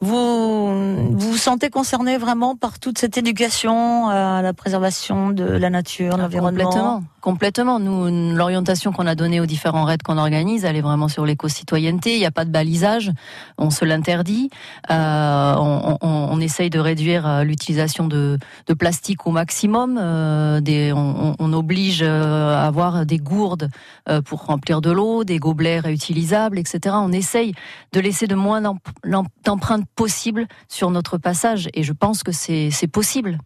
vous 0.00 1.18
vous 1.18 1.36
sentez 1.36 1.70
concerné 1.70 2.18
vraiment 2.18 2.56
par 2.56 2.78
toute 2.78 2.98
cette 2.98 3.16
éducation 3.18 4.08
à 4.08 4.42
la 4.42 4.52
préservation 4.52 5.30
de 5.30 5.44
la 5.44 5.70
nature, 5.70 6.16
de 6.16 6.22
l'environnement 6.22 6.64
Complètement, 6.64 7.02
complètement. 7.20 7.78
Nous, 7.80 8.34
l'orientation 8.36 8.92
qu'on 8.92 9.06
a 9.06 9.14
donnée 9.14 9.40
aux 9.40 9.46
différents 9.46 9.84
raids 9.84 9.98
qu'on 10.04 10.18
organise, 10.18 10.64
elle 10.64 10.76
est 10.76 10.80
vraiment 10.80 11.08
sur 11.08 11.24
l'éco-citoyenneté. 11.24 12.14
Il 12.14 12.18
n'y 12.18 12.26
a 12.26 12.30
pas 12.30 12.44
de 12.44 12.50
balisage, 12.50 13.12
on 13.58 13.70
se 13.70 13.84
l'interdit. 13.84 14.50
Euh, 14.90 15.54
on, 15.56 15.98
on, 16.00 16.08
on 16.32 16.40
essaye 16.40 16.70
de 16.70 16.78
réduire 16.78 17.26
euh, 17.26 17.44
l'utilisation 17.44 18.06
de, 18.08 18.38
de 18.66 18.74
plastique 18.74 19.26
au 19.26 19.30
maximum. 19.30 19.98
Euh, 20.00 20.60
des, 20.60 20.92
on, 20.92 21.34
on 21.38 21.52
oblige 21.52 22.00
euh, 22.02 22.54
à 22.56 22.66
avoir 22.66 23.06
des 23.06 23.18
gourdes 23.18 23.68
euh, 24.08 24.20
pour 24.22 24.44
remplir 24.46 24.80
de 24.80 24.90
l'eau, 24.90 25.24
des 25.24 25.38
gobelets 25.38 25.80
réutilisables, 25.80 26.58
etc. 26.58 26.96
On 26.98 27.12
essaye 27.12 27.54
de 27.92 28.00
laisser 28.00 28.26
de 28.26 28.34
moins 28.34 28.60
d'emp- 28.62 28.80
l'em- 29.04 29.26
d'empreintes 29.44 29.86
possibles 29.94 30.46
sur 30.68 30.90
notre 30.90 31.18
passage, 31.18 31.68
et 31.74 31.82
je 31.82 31.92
pense 31.92 32.22
que 32.22 32.32
c'est 32.32 32.70
possible. 32.90 33.38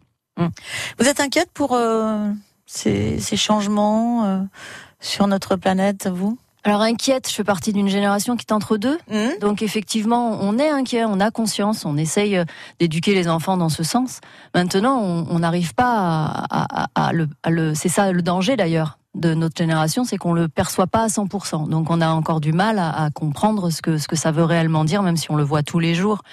Vous 0.99 1.07
êtes 1.07 1.19
inquiète 1.19 1.49
pour 1.53 1.73
euh, 1.73 2.29
ces, 2.65 3.19
ces 3.19 3.37
changements 3.37 4.25
euh, 4.25 4.39
sur 4.99 5.27
notre 5.27 5.55
planète, 5.55 6.07
vous? 6.07 6.37
Alors 6.65 6.79
inquiète, 6.81 7.27
je 7.29 7.33
fais 7.35 7.43
partie 7.43 7.73
d'une 7.73 7.89
génération 7.89 8.37
qui 8.37 8.45
est 8.49 8.53
entre 8.53 8.77
deux. 8.77 8.97
Hmm 9.11 9.29
Donc 9.41 9.61
effectivement, 9.61 10.37
on 10.41 10.57
est 10.57 10.69
inquiet, 10.69 11.03
on 11.03 11.19
a 11.19 11.29
conscience, 11.29 11.83
on 11.83 11.97
essaye 11.97 12.37
euh, 12.37 12.45
d'éduquer 12.79 13.13
les 13.13 13.27
enfants 13.27 13.57
dans 13.57 13.67
ce 13.69 13.83
sens. 13.83 14.21
Maintenant, 14.55 14.97
on 15.01 15.39
n'arrive 15.39 15.75
pas 15.75 15.91
à, 15.93 16.45
à- 16.61 16.83
à- 16.93 17.07
à 17.07 17.11
le, 17.13 17.27
à 17.43 17.49
le- 17.49 17.75
c'est 17.75 17.89
ça 17.89 18.11
le 18.13 18.21
danger 18.21 18.55
d'ailleurs 18.55 18.97
de 19.15 19.33
notre 19.35 19.57
génération, 19.57 20.05
c'est 20.05 20.17
qu'on 20.17 20.33
le 20.33 20.47
perçoit 20.47 20.87
pas 20.87 21.03
à 21.03 21.07
100%. 21.07 21.69
Donc 21.69 21.89
on 21.91 22.01
a 22.01 22.07
encore 22.09 22.41
du 22.41 22.51
mal 22.51 22.79
à, 22.79 22.89
à 23.03 23.09
comprendre 23.11 23.69
ce 23.69 23.81
que 23.81 23.97
ce 23.99 24.07
que 24.07 24.15
ça 24.15 24.31
veut 24.31 24.43
réellement 24.43 24.85
dire, 24.85 25.03
même 25.03 25.17
si 25.17 25.29
on 25.29 25.35
le 25.35 25.43
voit 25.43 25.61
tous 25.61 25.79
les 25.79 25.93
jours. 25.93 26.23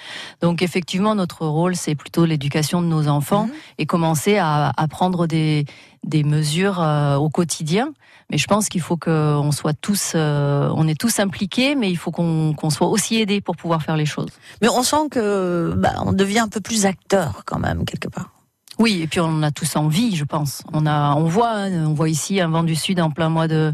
Donc 0.41 0.61
effectivement, 0.63 1.13
notre 1.13 1.45
rôle, 1.45 1.75
c'est 1.75 1.93
plutôt 1.95 2.25
l'éducation 2.25 2.81
de 2.81 2.87
nos 2.87 3.07
enfants 3.07 3.45
Mhm. 3.45 3.51
et 3.77 3.85
commencer 3.85 4.37
à, 4.37 4.71
à 4.75 4.87
prendre 4.87 5.27
des 5.27 5.65
des 6.03 6.23
mesures 6.23 6.81
euh, 6.81 7.15
au 7.17 7.29
quotidien. 7.29 7.93
Mais 8.31 8.37
je 8.39 8.47
pense 8.47 8.69
qu'il 8.69 8.81
faut 8.81 8.97
qu'on 8.97 9.51
soit 9.51 9.73
tous, 9.73 10.13
euh, 10.15 10.71
on 10.73 10.87
est 10.87 10.99
tous 10.99 11.19
impliqués, 11.19 11.75
mais 11.75 11.91
il 11.91 11.97
faut 11.97 12.09
qu'on 12.11 12.53
qu'on 12.55 12.69
soit 12.71 12.87
aussi 12.87 13.17
aidés 13.21 13.41
pour 13.41 13.55
pouvoir 13.57 13.83
faire 13.83 13.97
les 13.97 14.07
choses. 14.07 14.29
Mais 14.61 14.69
on 14.69 14.81
sent 14.81 15.09
que 15.11 15.73
bah, 15.77 15.93
on 16.05 16.13
devient 16.13 16.39
un 16.39 16.47
peu 16.47 16.61
plus 16.61 16.85
acteur 16.87 17.43
quand 17.45 17.59
même 17.59 17.85
quelque 17.85 18.07
part. 18.07 18.31
Oui, 18.79 19.01
et 19.03 19.07
puis 19.07 19.19
on 19.19 19.43
a 19.43 19.51
tous 19.51 19.75
envie, 19.75 20.15
je 20.15 20.23
pense. 20.23 20.63
On 20.73 20.85
a, 20.85 21.13
on 21.15 21.25
voit, 21.25 21.51
hein, 21.51 21.85
on 21.85 21.93
voit 21.93 22.09
ici 22.09 22.39
un 22.39 22.47
vent 22.47 22.63
du 22.63 22.75
sud 22.75 22.99
en 22.99 23.11
plein 23.11 23.29
mois 23.29 23.47
de, 23.47 23.73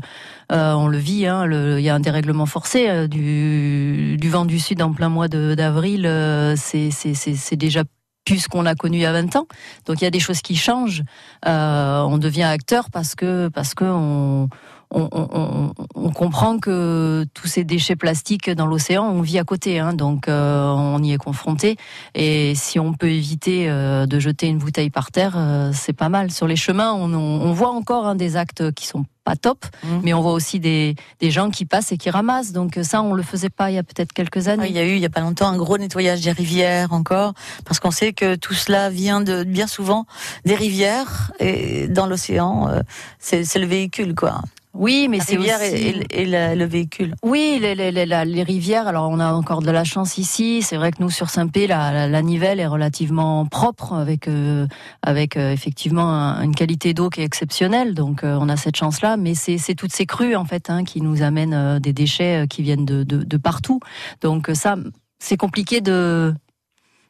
euh, 0.52 0.74
on 0.74 0.88
le 0.88 0.98
vit. 0.98 1.28
Hein, 1.28 1.50
il 1.52 1.82
y 1.82 1.90
a 1.90 1.96
un 1.96 2.00
dérèglement 2.00 2.46
forcé 2.46 2.90
euh, 2.90 3.08
du, 3.08 4.30
vent 4.30 4.46
du 4.46 4.60
sud 4.60 4.82
en 4.82 4.92
plein 4.92 5.10
mois 5.10 5.28
d'avril. 5.28 6.06
euh, 6.06 6.56
c'est, 6.58 7.56
déjà 7.56 7.84
plus 8.26 8.48
qu'on 8.48 8.66
a 8.66 8.76
connu 8.76 8.98
il 8.98 9.02
y 9.02 9.06
a 9.06 9.14
20 9.14 9.36
ans. 9.38 9.48
Donc 9.86 10.02
il 10.02 10.04
y 10.04 10.08
a 10.08 10.12
des 10.12 10.20
choses 10.20 10.42
qui 10.42 10.56
changent. 10.56 11.04
On 11.46 12.18
devient 12.18 12.44
acteur 12.44 12.90
parce 12.92 13.16
que 13.16 13.48
parce 13.50 13.74
que 13.74 13.86
on, 13.86 14.50
on, 14.92 15.08
on- 15.12 15.72
on- 15.96 16.10
comprend 16.12 16.58
que 16.60 17.26
tous 17.34 17.48
ces 17.48 17.64
déchets 17.64 17.96
plastiques 17.96 18.50
dans 18.50 18.66
l'océan, 18.66 19.04
on 19.06 19.22
vit 19.22 19.38
à 19.40 19.44
côté, 19.44 19.80
hein, 19.80 19.94
donc 19.94 20.28
euh, 20.28 20.68
on 20.70 21.04
y 21.04 21.12
est 21.14 21.18
confronté. 21.18 21.78
Et 22.16 22.56
si 22.56 22.80
on 22.80 22.94
peut 22.94 23.10
éviter 23.12 23.70
euh, 23.70 24.06
de 24.06 24.18
jeter 24.20 24.48
une 24.48 24.58
bouteille 24.58 24.90
par 24.90 25.12
terre, 25.12 25.34
euh, 25.36 25.72
c'est 25.74 25.94
pas 25.94 26.10
mal. 26.10 26.32
Sur 26.32 26.48
les 26.48 26.56
chemins, 26.56 26.94
on, 26.94 27.14
on- 27.14 27.42
on 27.42 27.54
voit 27.54 27.70
encore 27.72 28.08
hein, 28.08 28.16
des 28.16 28.36
actes 28.38 28.72
qui 28.72 28.88
sont 28.88 29.06
pas 29.26 29.36
top, 29.36 29.66
Mhm. 29.84 30.02
mais 30.04 30.14
on 30.14 30.22
voit 30.22 30.32
aussi 30.32 30.60
des, 30.62 30.96
des 31.20 31.32
gens 31.32 31.50
qui 31.50 31.66
passent 31.66 31.92
et 31.92 31.98
qui 31.98 32.10
ramassent. 32.10 32.54
Donc 32.54 32.80
ça, 32.82 33.02
on 33.04 33.14
le 33.14 33.24
faisait 33.24 33.50
pas 33.50 33.70
il 33.70 33.76
y 33.76 33.78
a 33.78 33.84
peut-être 33.84 34.14
quelques 34.14 34.48
Ah, 34.48 34.52
années. 34.54 34.68
Il 34.70 34.76
y 34.76 34.80
a 34.80 34.86
eu 34.86 34.94
il 34.96 35.00
y 35.00 35.06
a 35.06 35.10
pas 35.10 35.20
longtemps 35.20 35.50
un 35.50 35.58
gros 35.58 35.78
nettoyage 35.78 36.22
des 36.22 36.32
rivières 36.32 36.94
encore 36.94 37.34
parce 37.66 37.80
qu'on 37.82 37.92
sait 37.92 38.14
que 38.14 38.36
tout 38.36 38.54
cela 38.54 38.90
vient 38.90 39.20
de 39.20 39.44
bien 39.44 39.68
souvent 39.68 40.06
des 40.46 40.56
rivières 40.56 41.32
et 41.40 41.90
dans 41.90 42.08
l'océan 42.08 42.70
euh, 42.70 42.80
c'est 43.20 43.44
le 43.56 43.66
véhicule 43.68 44.16
quoi. 44.16 44.42
Oui, 44.78 45.08
mais 45.10 45.20
c'est 45.20 45.38
aussi... 45.38 45.50
et, 45.50 45.90
et- 45.90 46.22
et 46.22 46.26
la- 46.26 46.54
le 46.56 46.66
véhicule. 46.66 47.16
Oui, 47.24 47.58
les, 47.60 47.74
les, 47.74 47.92
les, 47.92 48.06
les 48.06 48.44
rivières, 48.44 48.88
alors 48.88 49.10
on 49.10 49.20
a 49.20 49.32
encore 49.34 49.62
de 49.62 49.72
la 49.72 49.84
chance 49.84 50.18
ici. 50.18 50.62
C'est 50.62 50.78
vrai 50.78 50.92
que 50.92 51.02
nous, 51.02 51.10
sur 51.10 51.30
Saint-Pé, 51.30 51.66
la, 51.68 51.92
la, 51.92 52.08
la 52.08 52.22
Nivelle 52.22 52.60
est 52.60 52.68
relativement 52.68 53.46
propre, 53.48 53.94
avec, 53.94 54.28
euh, 54.28 54.68
avec 55.02 55.36
euh, 55.36 55.52
effectivement 55.52 56.08
un- 56.14 56.42
une 56.44 56.54
qualité 56.54 56.94
d'eau 56.94 57.10
qui 57.10 57.22
est 57.22 57.26
exceptionnelle. 57.26 57.96
Donc 57.96 58.24
euh, 58.24 58.38
on 58.40 58.50
a 58.50 58.56
cette 58.58 58.76
chance-là. 58.78 59.18
Mais 59.18 59.34
c'est 59.34 59.58
c'est 59.58 59.74
toutes 59.76 59.94
ces 59.94 60.06
crues, 60.06 60.36
en 60.36 60.46
fait, 60.46 60.70
hein, 60.70 60.84
qui 60.84 61.02
nous 61.02 61.24
amènent 61.24 61.80
des 61.80 61.94
déchets 61.94 62.46
qui 62.48 62.62
viennent 62.62 62.86
de, 62.86 63.04
de, 63.04 63.24
de 63.24 63.38
partout. 63.38 63.80
Donc 64.22 64.50
ça, 64.54 64.76
c'est 65.20 65.38
compliqué 65.38 65.82
de, 65.82 66.34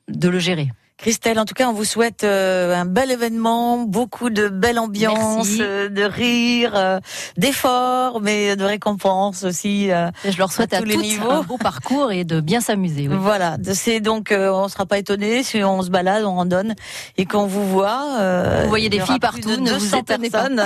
de 0.08 0.30
le 0.30 0.40
gérer. 0.40 0.70
Christelle, 0.98 1.40
en 1.40 1.46
tout 1.46 1.54
cas, 1.54 1.68
on 1.70 1.74
vous 1.74 1.86
souhaite 1.86 2.24
euh, 2.24 2.74
un 2.76 2.86
bel 2.86 3.12
événement, 3.12 3.78
beaucoup 3.84 4.32
de 4.32 4.48
belle 4.50 4.80
ambiance, 4.80 5.48
euh, 5.60 5.90
de 5.90 6.02
rire, 6.02 6.72
euh, 6.76 7.00
d'efforts, 7.38 8.20
mais 8.20 8.56
de 8.56 8.64
récompenses 8.64 9.44
aussi. 9.44 9.92
euh, 9.92 10.10
Je 10.28 10.36
leur 10.40 10.52
souhaite 10.52 10.74
À 10.74 10.78
à, 10.78 10.80
tous 10.80 10.86
les 10.88 10.98
niveaux. 10.98 11.30
un 11.30 11.44
beau 11.44 11.58
parcours 11.58 12.12
et 12.12 12.24
de 12.24 12.42
bien 12.42 12.62
s'amuser. 12.62 13.08
oui. 13.08 13.16
Voilà, 13.20 13.58
c'est 13.74 14.00
donc, 14.00 14.32
euh, 14.32 14.50
on 14.52 14.68
sera 14.70 14.88
pas 14.88 14.98
étonné 14.98 15.44
si 15.44 15.64
on 15.64 15.84
se 15.84 15.90
balade, 15.92 16.24
on 16.24 16.34
randonne 16.36 16.74
et 17.18 17.26
qu'on 17.26 17.46
vous 17.46 17.68
voit. 17.68 18.18
euh, 18.20 18.62
Vous 18.64 18.70
voyez 18.70 18.90
des 18.90 19.00
filles 19.00 19.20
partout, 19.20 19.56
de 19.56 19.62
ne 19.62 19.70
vous 19.70 19.80
200 19.80 19.98
étonnez 20.00 20.32
pas. 20.32 20.50
personnes 20.50 20.64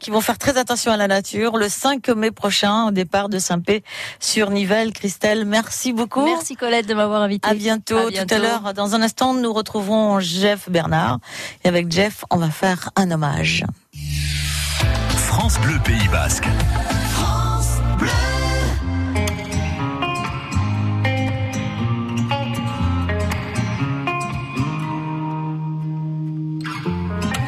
qui 0.00 0.10
vont 0.10 0.20
faire 0.20 0.36
très 0.36 0.58
attention 0.58 0.92
à 0.92 0.98
la 0.98 1.08
nature 1.08 1.56
le 1.56 1.70
5 1.70 2.06
mai 2.10 2.30
prochain 2.30 2.88
au 2.88 2.90
départ 2.90 3.30
de 3.30 3.38
Saint-Pé 3.38 3.82
sur 4.20 4.50
Nivelles. 4.50 4.92
Christelle, 4.92 5.46
merci 5.46 5.94
beaucoup. 5.94 6.24
Merci 6.26 6.56
Colette 6.56 6.86
de 6.86 6.92
m'avoir 6.94 7.22
invité. 7.22 7.48
À 7.48 7.54
bientôt. 7.54 7.96
À 7.96 8.02
Tout 8.02 8.08
bientôt. 8.10 8.34
à 8.34 8.38
l'heure, 8.38 8.74
dans 8.74 8.94
un 8.94 9.00
instant, 9.02 9.32
nous 9.32 9.52
retrouverons 9.62 10.20
Jeff 10.20 10.68
Bernard. 10.68 11.18
Et 11.64 11.68
avec 11.68 11.90
Jeff, 11.90 12.24
on 12.30 12.36
va 12.36 12.50
faire 12.50 12.90
un 12.96 13.10
hommage. 13.10 13.64
France 15.16 15.58
Bleu 15.60 15.78
Pays 15.84 16.08
Basque. 16.08 16.48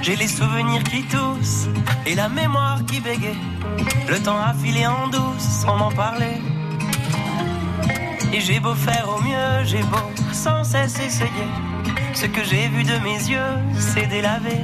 J'ai 0.03 0.16
les 0.16 0.29
souvenirs 0.29 0.85
qui 0.85 1.03
toussent 1.05 1.68
et 2.07 2.14
la 2.14 2.29
mémoire 2.29 2.85
qui 2.85 3.00
bégaye. 3.00 3.38
Le 4.09 4.18
temps 4.22 4.38
a 4.38 4.53
filé 4.53 4.87
en 4.87 5.09
douce 5.09 5.48
sans 5.62 5.77
m'en 5.77 5.90
parler. 5.90 6.37
Et 8.33 8.40
j'ai 8.40 8.61
beau 8.61 8.74
faire 8.74 9.09
au 9.09 9.22
mieux, 9.22 9.64
j'ai 9.64 9.83
beau 9.83 10.05
sans 10.33 10.62
cesse 10.62 11.00
essayer. 11.00 11.48
Ce 12.14 12.27
que 12.27 12.44
j'ai 12.44 12.68
vu 12.68 12.85
de 12.85 12.96
mes 12.98 13.18
yeux, 13.29 13.55
c'est 13.79 14.07
délavé. 14.07 14.61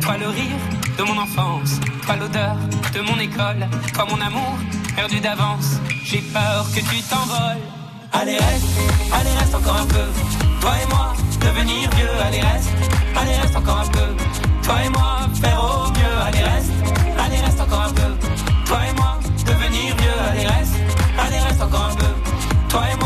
Toi 0.00 0.16
le 0.18 0.28
rire 0.28 0.60
de 0.98 1.02
mon 1.04 1.18
enfance, 1.18 1.78
toi 2.04 2.16
l'odeur 2.16 2.56
de 2.94 3.00
mon 3.00 3.18
école, 3.18 3.68
toi 3.92 4.06
mon 4.10 4.20
amour 4.20 4.56
perdu 4.96 5.20
d'avance. 5.20 5.78
J'ai 6.04 6.22
peur 6.22 6.66
que 6.74 6.80
tu 6.80 7.02
t'envoles. 7.02 7.62
Allez 8.12 8.38
reste, 8.38 8.66
allez 9.12 9.34
reste 9.38 9.54
encore 9.54 9.76
un 9.76 9.86
peu. 9.86 10.08
Toi 10.60 10.72
et 10.82 10.88
moi, 10.88 11.12
devenir 11.40 11.90
vieux, 11.96 12.16
allez 12.26 12.40
reste, 12.40 12.70
allez 13.14 13.36
reste 13.36 13.56
encore 13.56 13.80
un 13.80 13.88
peu. 13.88 14.08
Toi 14.62 14.76
et 14.84 14.88
moi, 14.88 15.18
faire 15.40 15.60
au 15.62 15.90
mieux, 15.90 16.16
allez 16.26 16.42
reste, 16.42 16.72
allez 17.24 17.40
reste 17.44 17.60
encore 17.60 17.82
un 17.82 17.92
peu. 17.92 18.10
Toi 18.64 18.78
et 18.88 18.94
moi, 18.94 19.18
devenir 19.44 19.94
vieux, 19.96 20.18
allez 20.30 20.46
reste, 20.46 20.74
allez 21.18 21.38
reste 21.38 21.62
encore 21.62 21.90
un 21.92 21.94
peu. 21.94 22.12
Toi 22.70 22.82
et 22.92 22.96
moi, 22.98 23.05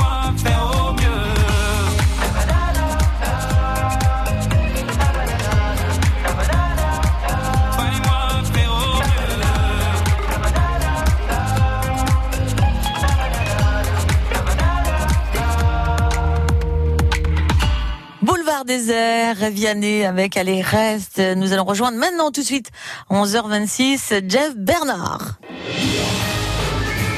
Vianney 18.77 20.05
avec 20.05 20.37
Allez 20.37 20.61
Reste. 20.61 21.19
Nous 21.35 21.51
allons 21.51 21.65
rejoindre 21.65 21.97
maintenant 21.97 22.31
tout 22.31 22.41
de 22.41 22.45
suite, 22.45 22.69
11h26, 23.09 24.29
Jeff 24.29 24.55
Bernard. 24.55 25.39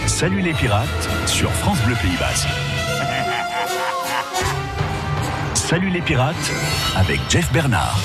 Salut 0.08 0.42
les 0.42 0.54
pirates 0.54 0.88
sur 1.28 1.52
France 1.52 1.78
Bleu 1.86 1.96
Pays 2.02 2.18
Basque. 2.20 2.48
Salut 5.54 5.90
les 5.90 6.02
pirates 6.02 6.52
avec 6.96 7.20
Jeff 7.30 7.52
Bernard. 7.52 8.00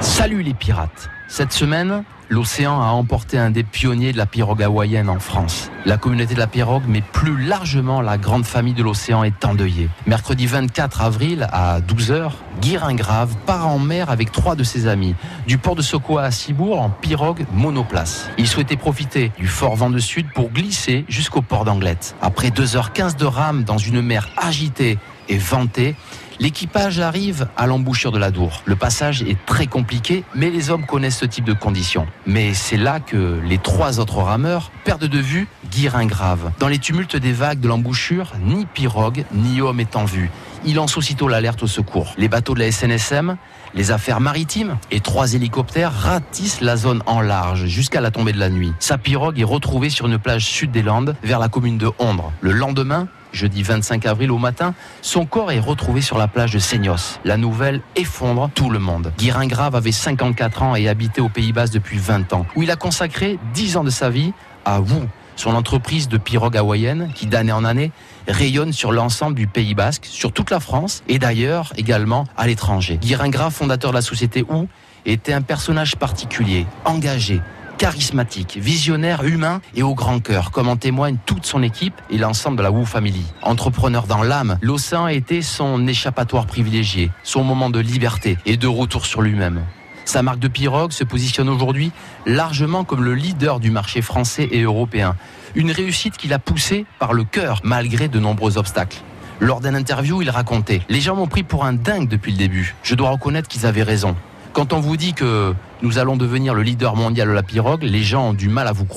Salut 0.00 0.42
les 0.42 0.54
pirates 0.54 1.10
Cette 1.36 1.52
semaine, 1.52 2.04
l'océan 2.28 2.80
a 2.80 2.90
emporté 2.90 3.38
un 3.38 3.50
des 3.50 3.64
pionniers 3.64 4.12
de 4.12 4.18
la 4.18 4.24
pirogue 4.24 4.62
hawaïenne 4.62 5.08
en 5.08 5.18
France. 5.18 5.68
La 5.84 5.96
communauté 5.96 6.34
de 6.34 6.38
la 6.38 6.46
pirogue, 6.46 6.84
mais 6.86 7.00
plus 7.00 7.44
largement 7.44 8.00
la 8.00 8.18
grande 8.18 8.44
famille 8.44 8.72
de 8.72 8.84
l'océan 8.84 9.24
est 9.24 9.44
endeuillée. 9.44 9.88
Mercredi 10.06 10.46
24 10.46 11.00
avril 11.02 11.48
à 11.50 11.80
12h, 11.80 12.30
Guy 12.60 12.76
Ringrave 12.76 13.34
part 13.46 13.66
en 13.66 13.80
mer 13.80 14.10
avec 14.10 14.30
trois 14.30 14.54
de 14.54 14.62
ses 14.62 14.86
amis, 14.86 15.16
du 15.48 15.58
port 15.58 15.74
de 15.74 15.82
Sokoa 15.82 16.22
à 16.22 16.30
Cibourg 16.30 16.80
en 16.80 16.88
pirogue 16.88 17.46
monoplace. 17.52 18.30
Il 18.38 18.46
souhaitait 18.46 18.76
profiter 18.76 19.32
du 19.36 19.48
fort 19.48 19.74
vent 19.74 19.90
de 19.90 19.98
sud 19.98 20.26
pour 20.32 20.50
glisser 20.50 21.04
jusqu'au 21.08 21.42
port 21.42 21.64
d'Anglette. 21.64 22.14
Après 22.22 22.50
2h15 22.50 23.16
de 23.16 23.24
rame 23.24 23.64
dans 23.64 23.78
une 23.78 24.02
mer 24.02 24.28
agitée 24.36 24.98
et 25.28 25.38
ventée, 25.38 25.96
L'équipage 26.40 26.98
arrive 26.98 27.48
à 27.56 27.66
l'embouchure 27.66 28.10
de 28.10 28.18
la 28.18 28.30
Dour. 28.30 28.62
Le 28.64 28.76
passage 28.76 29.22
est 29.22 29.38
très 29.46 29.66
compliqué, 29.66 30.24
mais 30.34 30.50
les 30.50 30.70
hommes 30.70 30.84
connaissent 30.84 31.18
ce 31.18 31.26
type 31.26 31.44
de 31.44 31.52
conditions. 31.52 32.06
Mais 32.26 32.54
c'est 32.54 32.76
là 32.76 33.00
que 33.00 33.40
les 33.44 33.58
trois 33.58 34.00
autres 34.00 34.18
rameurs 34.18 34.70
perdent 34.84 35.04
de 35.04 35.18
vue 35.18 35.46
Guy 35.70 35.88
Ringrave. 35.88 36.50
Dans 36.58 36.68
les 36.68 36.78
tumultes 36.78 37.16
des 37.16 37.32
vagues 37.32 37.60
de 37.60 37.68
l'embouchure, 37.68 38.32
ni 38.42 38.66
pirogue, 38.66 39.24
ni 39.32 39.60
homme 39.60 39.80
est 39.80 39.96
en 39.96 40.04
vue. 40.04 40.30
Il 40.66 40.76
lance 40.76 40.96
aussitôt 40.96 41.28
l'alerte 41.28 41.62
au 41.62 41.66
secours. 41.66 42.14
Les 42.16 42.28
bateaux 42.28 42.54
de 42.54 42.60
la 42.60 42.72
SNSM, 42.72 43.36
les 43.74 43.90
affaires 43.90 44.20
maritimes 44.20 44.78
et 44.90 45.00
trois 45.00 45.34
hélicoptères 45.34 45.92
ratissent 45.92 46.62
la 46.62 46.76
zone 46.76 47.02
en 47.06 47.20
large 47.20 47.66
jusqu'à 47.66 48.00
la 48.00 48.10
tombée 48.10 48.32
de 48.32 48.38
la 48.38 48.48
nuit. 48.48 48.72
Sa 48.78 48.96
pirogue 48.96 49.38
est 49.38 49.44
retrouvée 49.44 49.90
sur 49.90 50.06
une 50.06 50.18
plage 50.18 50.46
sud 50.46 50.70
des 50.70 50.82
Landes, 50.82 51.16
vers 51.22 51.38
la 51.38 51.48
commune 51.48 51.76
de 51.76 51.90
Ondre. 51.98 52.32
Le 52.40 52.52
lendemain, 52.52 53.08
jeudi 53.34 53.62
25 53.62 54.06
avril 54.06 54.30
au 54.30 54.38
matin, 54.38 54.74
son 55.02 55.26
corps 55.26 55.52
est 55.52 55.58
retrouvé 55.58 56.00
sur 56.00 56.18
la 56.18 56.28
plage 56.28 56.52
de 56.52 56.58
Seignos. 56.58 57.18
La 57.24 57.36
nouvelle 57.36 57.80
effondre 57.96 58.50
tout 58.54 58.70
le 58.70 58.78
monde. 58.78 59.12
Guirin 59.18 59.46
Grave 59.46 59.74
avait 59.74 59.92
54 59.92 60.62
ans 60.62 60.76
et 60.76 60.88
habitait 60.88 61.20
au 61.20 61.28
Pays 61.28 61.52
Bas 61.52 61.66
depuis 61.66 61.98
20 61.98 62.32
ans, 62.32 62.46
où 62.56 62.62
il 62.62 62.70
a 62.70 62.76
consacré 62.76 63.38
10 63.54 63.76
ans 63.76 63.84
de 63.84 63.90
sa 63.90 64.10
vie 64.10 64.32
à 64.64 64.80
Wu, 64.80 65.08
son 65.36 65.54
entreprise 65.54 66.08
de 66.08 66.16
pirogue 66.16 66.56
hawaïenne 66.56 67.10
qui 67.14 67.26
d'année 67.26 67.52
en 67.52 67.64
année 67.64 67.90
rayonne 68.28 68.72
sur 68.72 68.92
l'ensemble 68.92 69.34
du 69.34 69.46
Pays 69.46 69.74
Basque, 69.74 70.06
sur 70.06 70.32
toute 70.32 70.50
la 70.50 70.60
France 70.60 71.02
et 71.08 71.18
d'ailleurs 71.18 71.72
également 71.76 72.24
à 72.36 72.46
l'étranger. 72.46 72.98
Guirin 72.98 73.28
Grave, 73.28 73.52
fondateur 73.52 73.90
de 73.90 73.96
la 73.96 74.02
société 74.02 74.44
Wu, 74.48 74.68
était 75.06 75.32
un 75.32 75.42
personnage 75.42 75.96
particulier, 75.96 76.66
engagé, 76.84 77.42
charismatique, 77.78 78.56
visionnaire, 78.56 79.24
humain 79.24 79.60
et 79.74 79.82
au 79.82 79.94
grand 79.94 80.20
cœur, 80.20 80.50
comme 80.50 80.68
en 80.68 80.76
témoigne 80.76 81.16
toute 81.26 81.46
son 81.46 81.62
équipe 81.62 82.00
et 82.10 82.18
l'ensemble 82.18 82.56
de 82.56 82.62
la 82.62 82.70
Wu 82.70 82.86
Family. 82.86 83.24
Entrepreneur 83.42 84.06
dans 84.06 84.22
l'âme, 84.22 84.58
l'océan 84.62 85.04
a 85.04 85.12
été 85.12 85.42
son 85.42 85.86
échappatoire 85.86 86.46
privilégié, 86.46 87.10
son 87.22 87.44
moment 87.44 87.70
de 87.70 87.80
liberté 87.80 88.38
et 88.46 88.56
de 88.56 88.66
retour 88.66 89.06
sur 89.06 89.22
lui-même. 89.22 89.62
Sa 90.04 90.22
marque 90.22 90.38
de 90.38 90.48
pirogue 90.48 90.92
se 90.92 91.04
positionne 91.04 91.48
aujourd'hui 91.48 91.90
largement 92.26 92.84
comme 92.84 93.02
le 93.02 93.14
leader 93.14 93.58
du 93.58 93.70
marché 93.70 94.02
français 94.02 94.48
et 94.52 94.62
européen. 94.62 95.16
Une 95.54 95.70
réussite 95.70 96.16
qu'il 96.16 96.32
a 96.32 96.38
poussée 96.38 96.84
par 96.98 97.12
le 97.12 97.24
cœur 97.24 97.60
malgré 97.64 98.08
de 98.08 98.18
nombreux 98.18 98.58
obstacles. 98.58 98.98
Lors 99.40 99.60
d'un 99.60 99.74
interview, 99.74 100.22
il 100.22 100.30
racontait 100.30 100.82
Les 100.88 101.00
gens 101.00 101.16
m'ont 101.16 101.26
pris 101.26 101.42
pour 101.42 101.64
un 101.64 101.72
dingue 101.72 102.08
depuis 102.08 102.32
le 102.32 102.38
début. 102.38 102.74
Je 102.82 102.94
dois 102.94 103.10
reconnaître 103.10 103.48
qu'ils 103.48 103.66
avaient 103.66 103.82
raison. 103.82 104.14
Quand 104.54 104.72
on 104.72 104.78
vous 104.78 104.96
dit 104.96 105.14
que 105.14 105.52
nous 105.82 105.98
allons 105.98 106.16
devenir 106.16 106.54
le 106.54 106.62
leader 106.62 106.94
mondial 106.94 107.26
de 107.26 107.32
la 107.32 107.42
pirogue, 107.42 107.82
les 107.82 108.04
gens 108.04 108.28
ont 108.28 108.32
du 108.34 108.48
mal 108.48 108.68
à 108.68 108.72
vous 108.72 108.84
croire. 108.84 108.92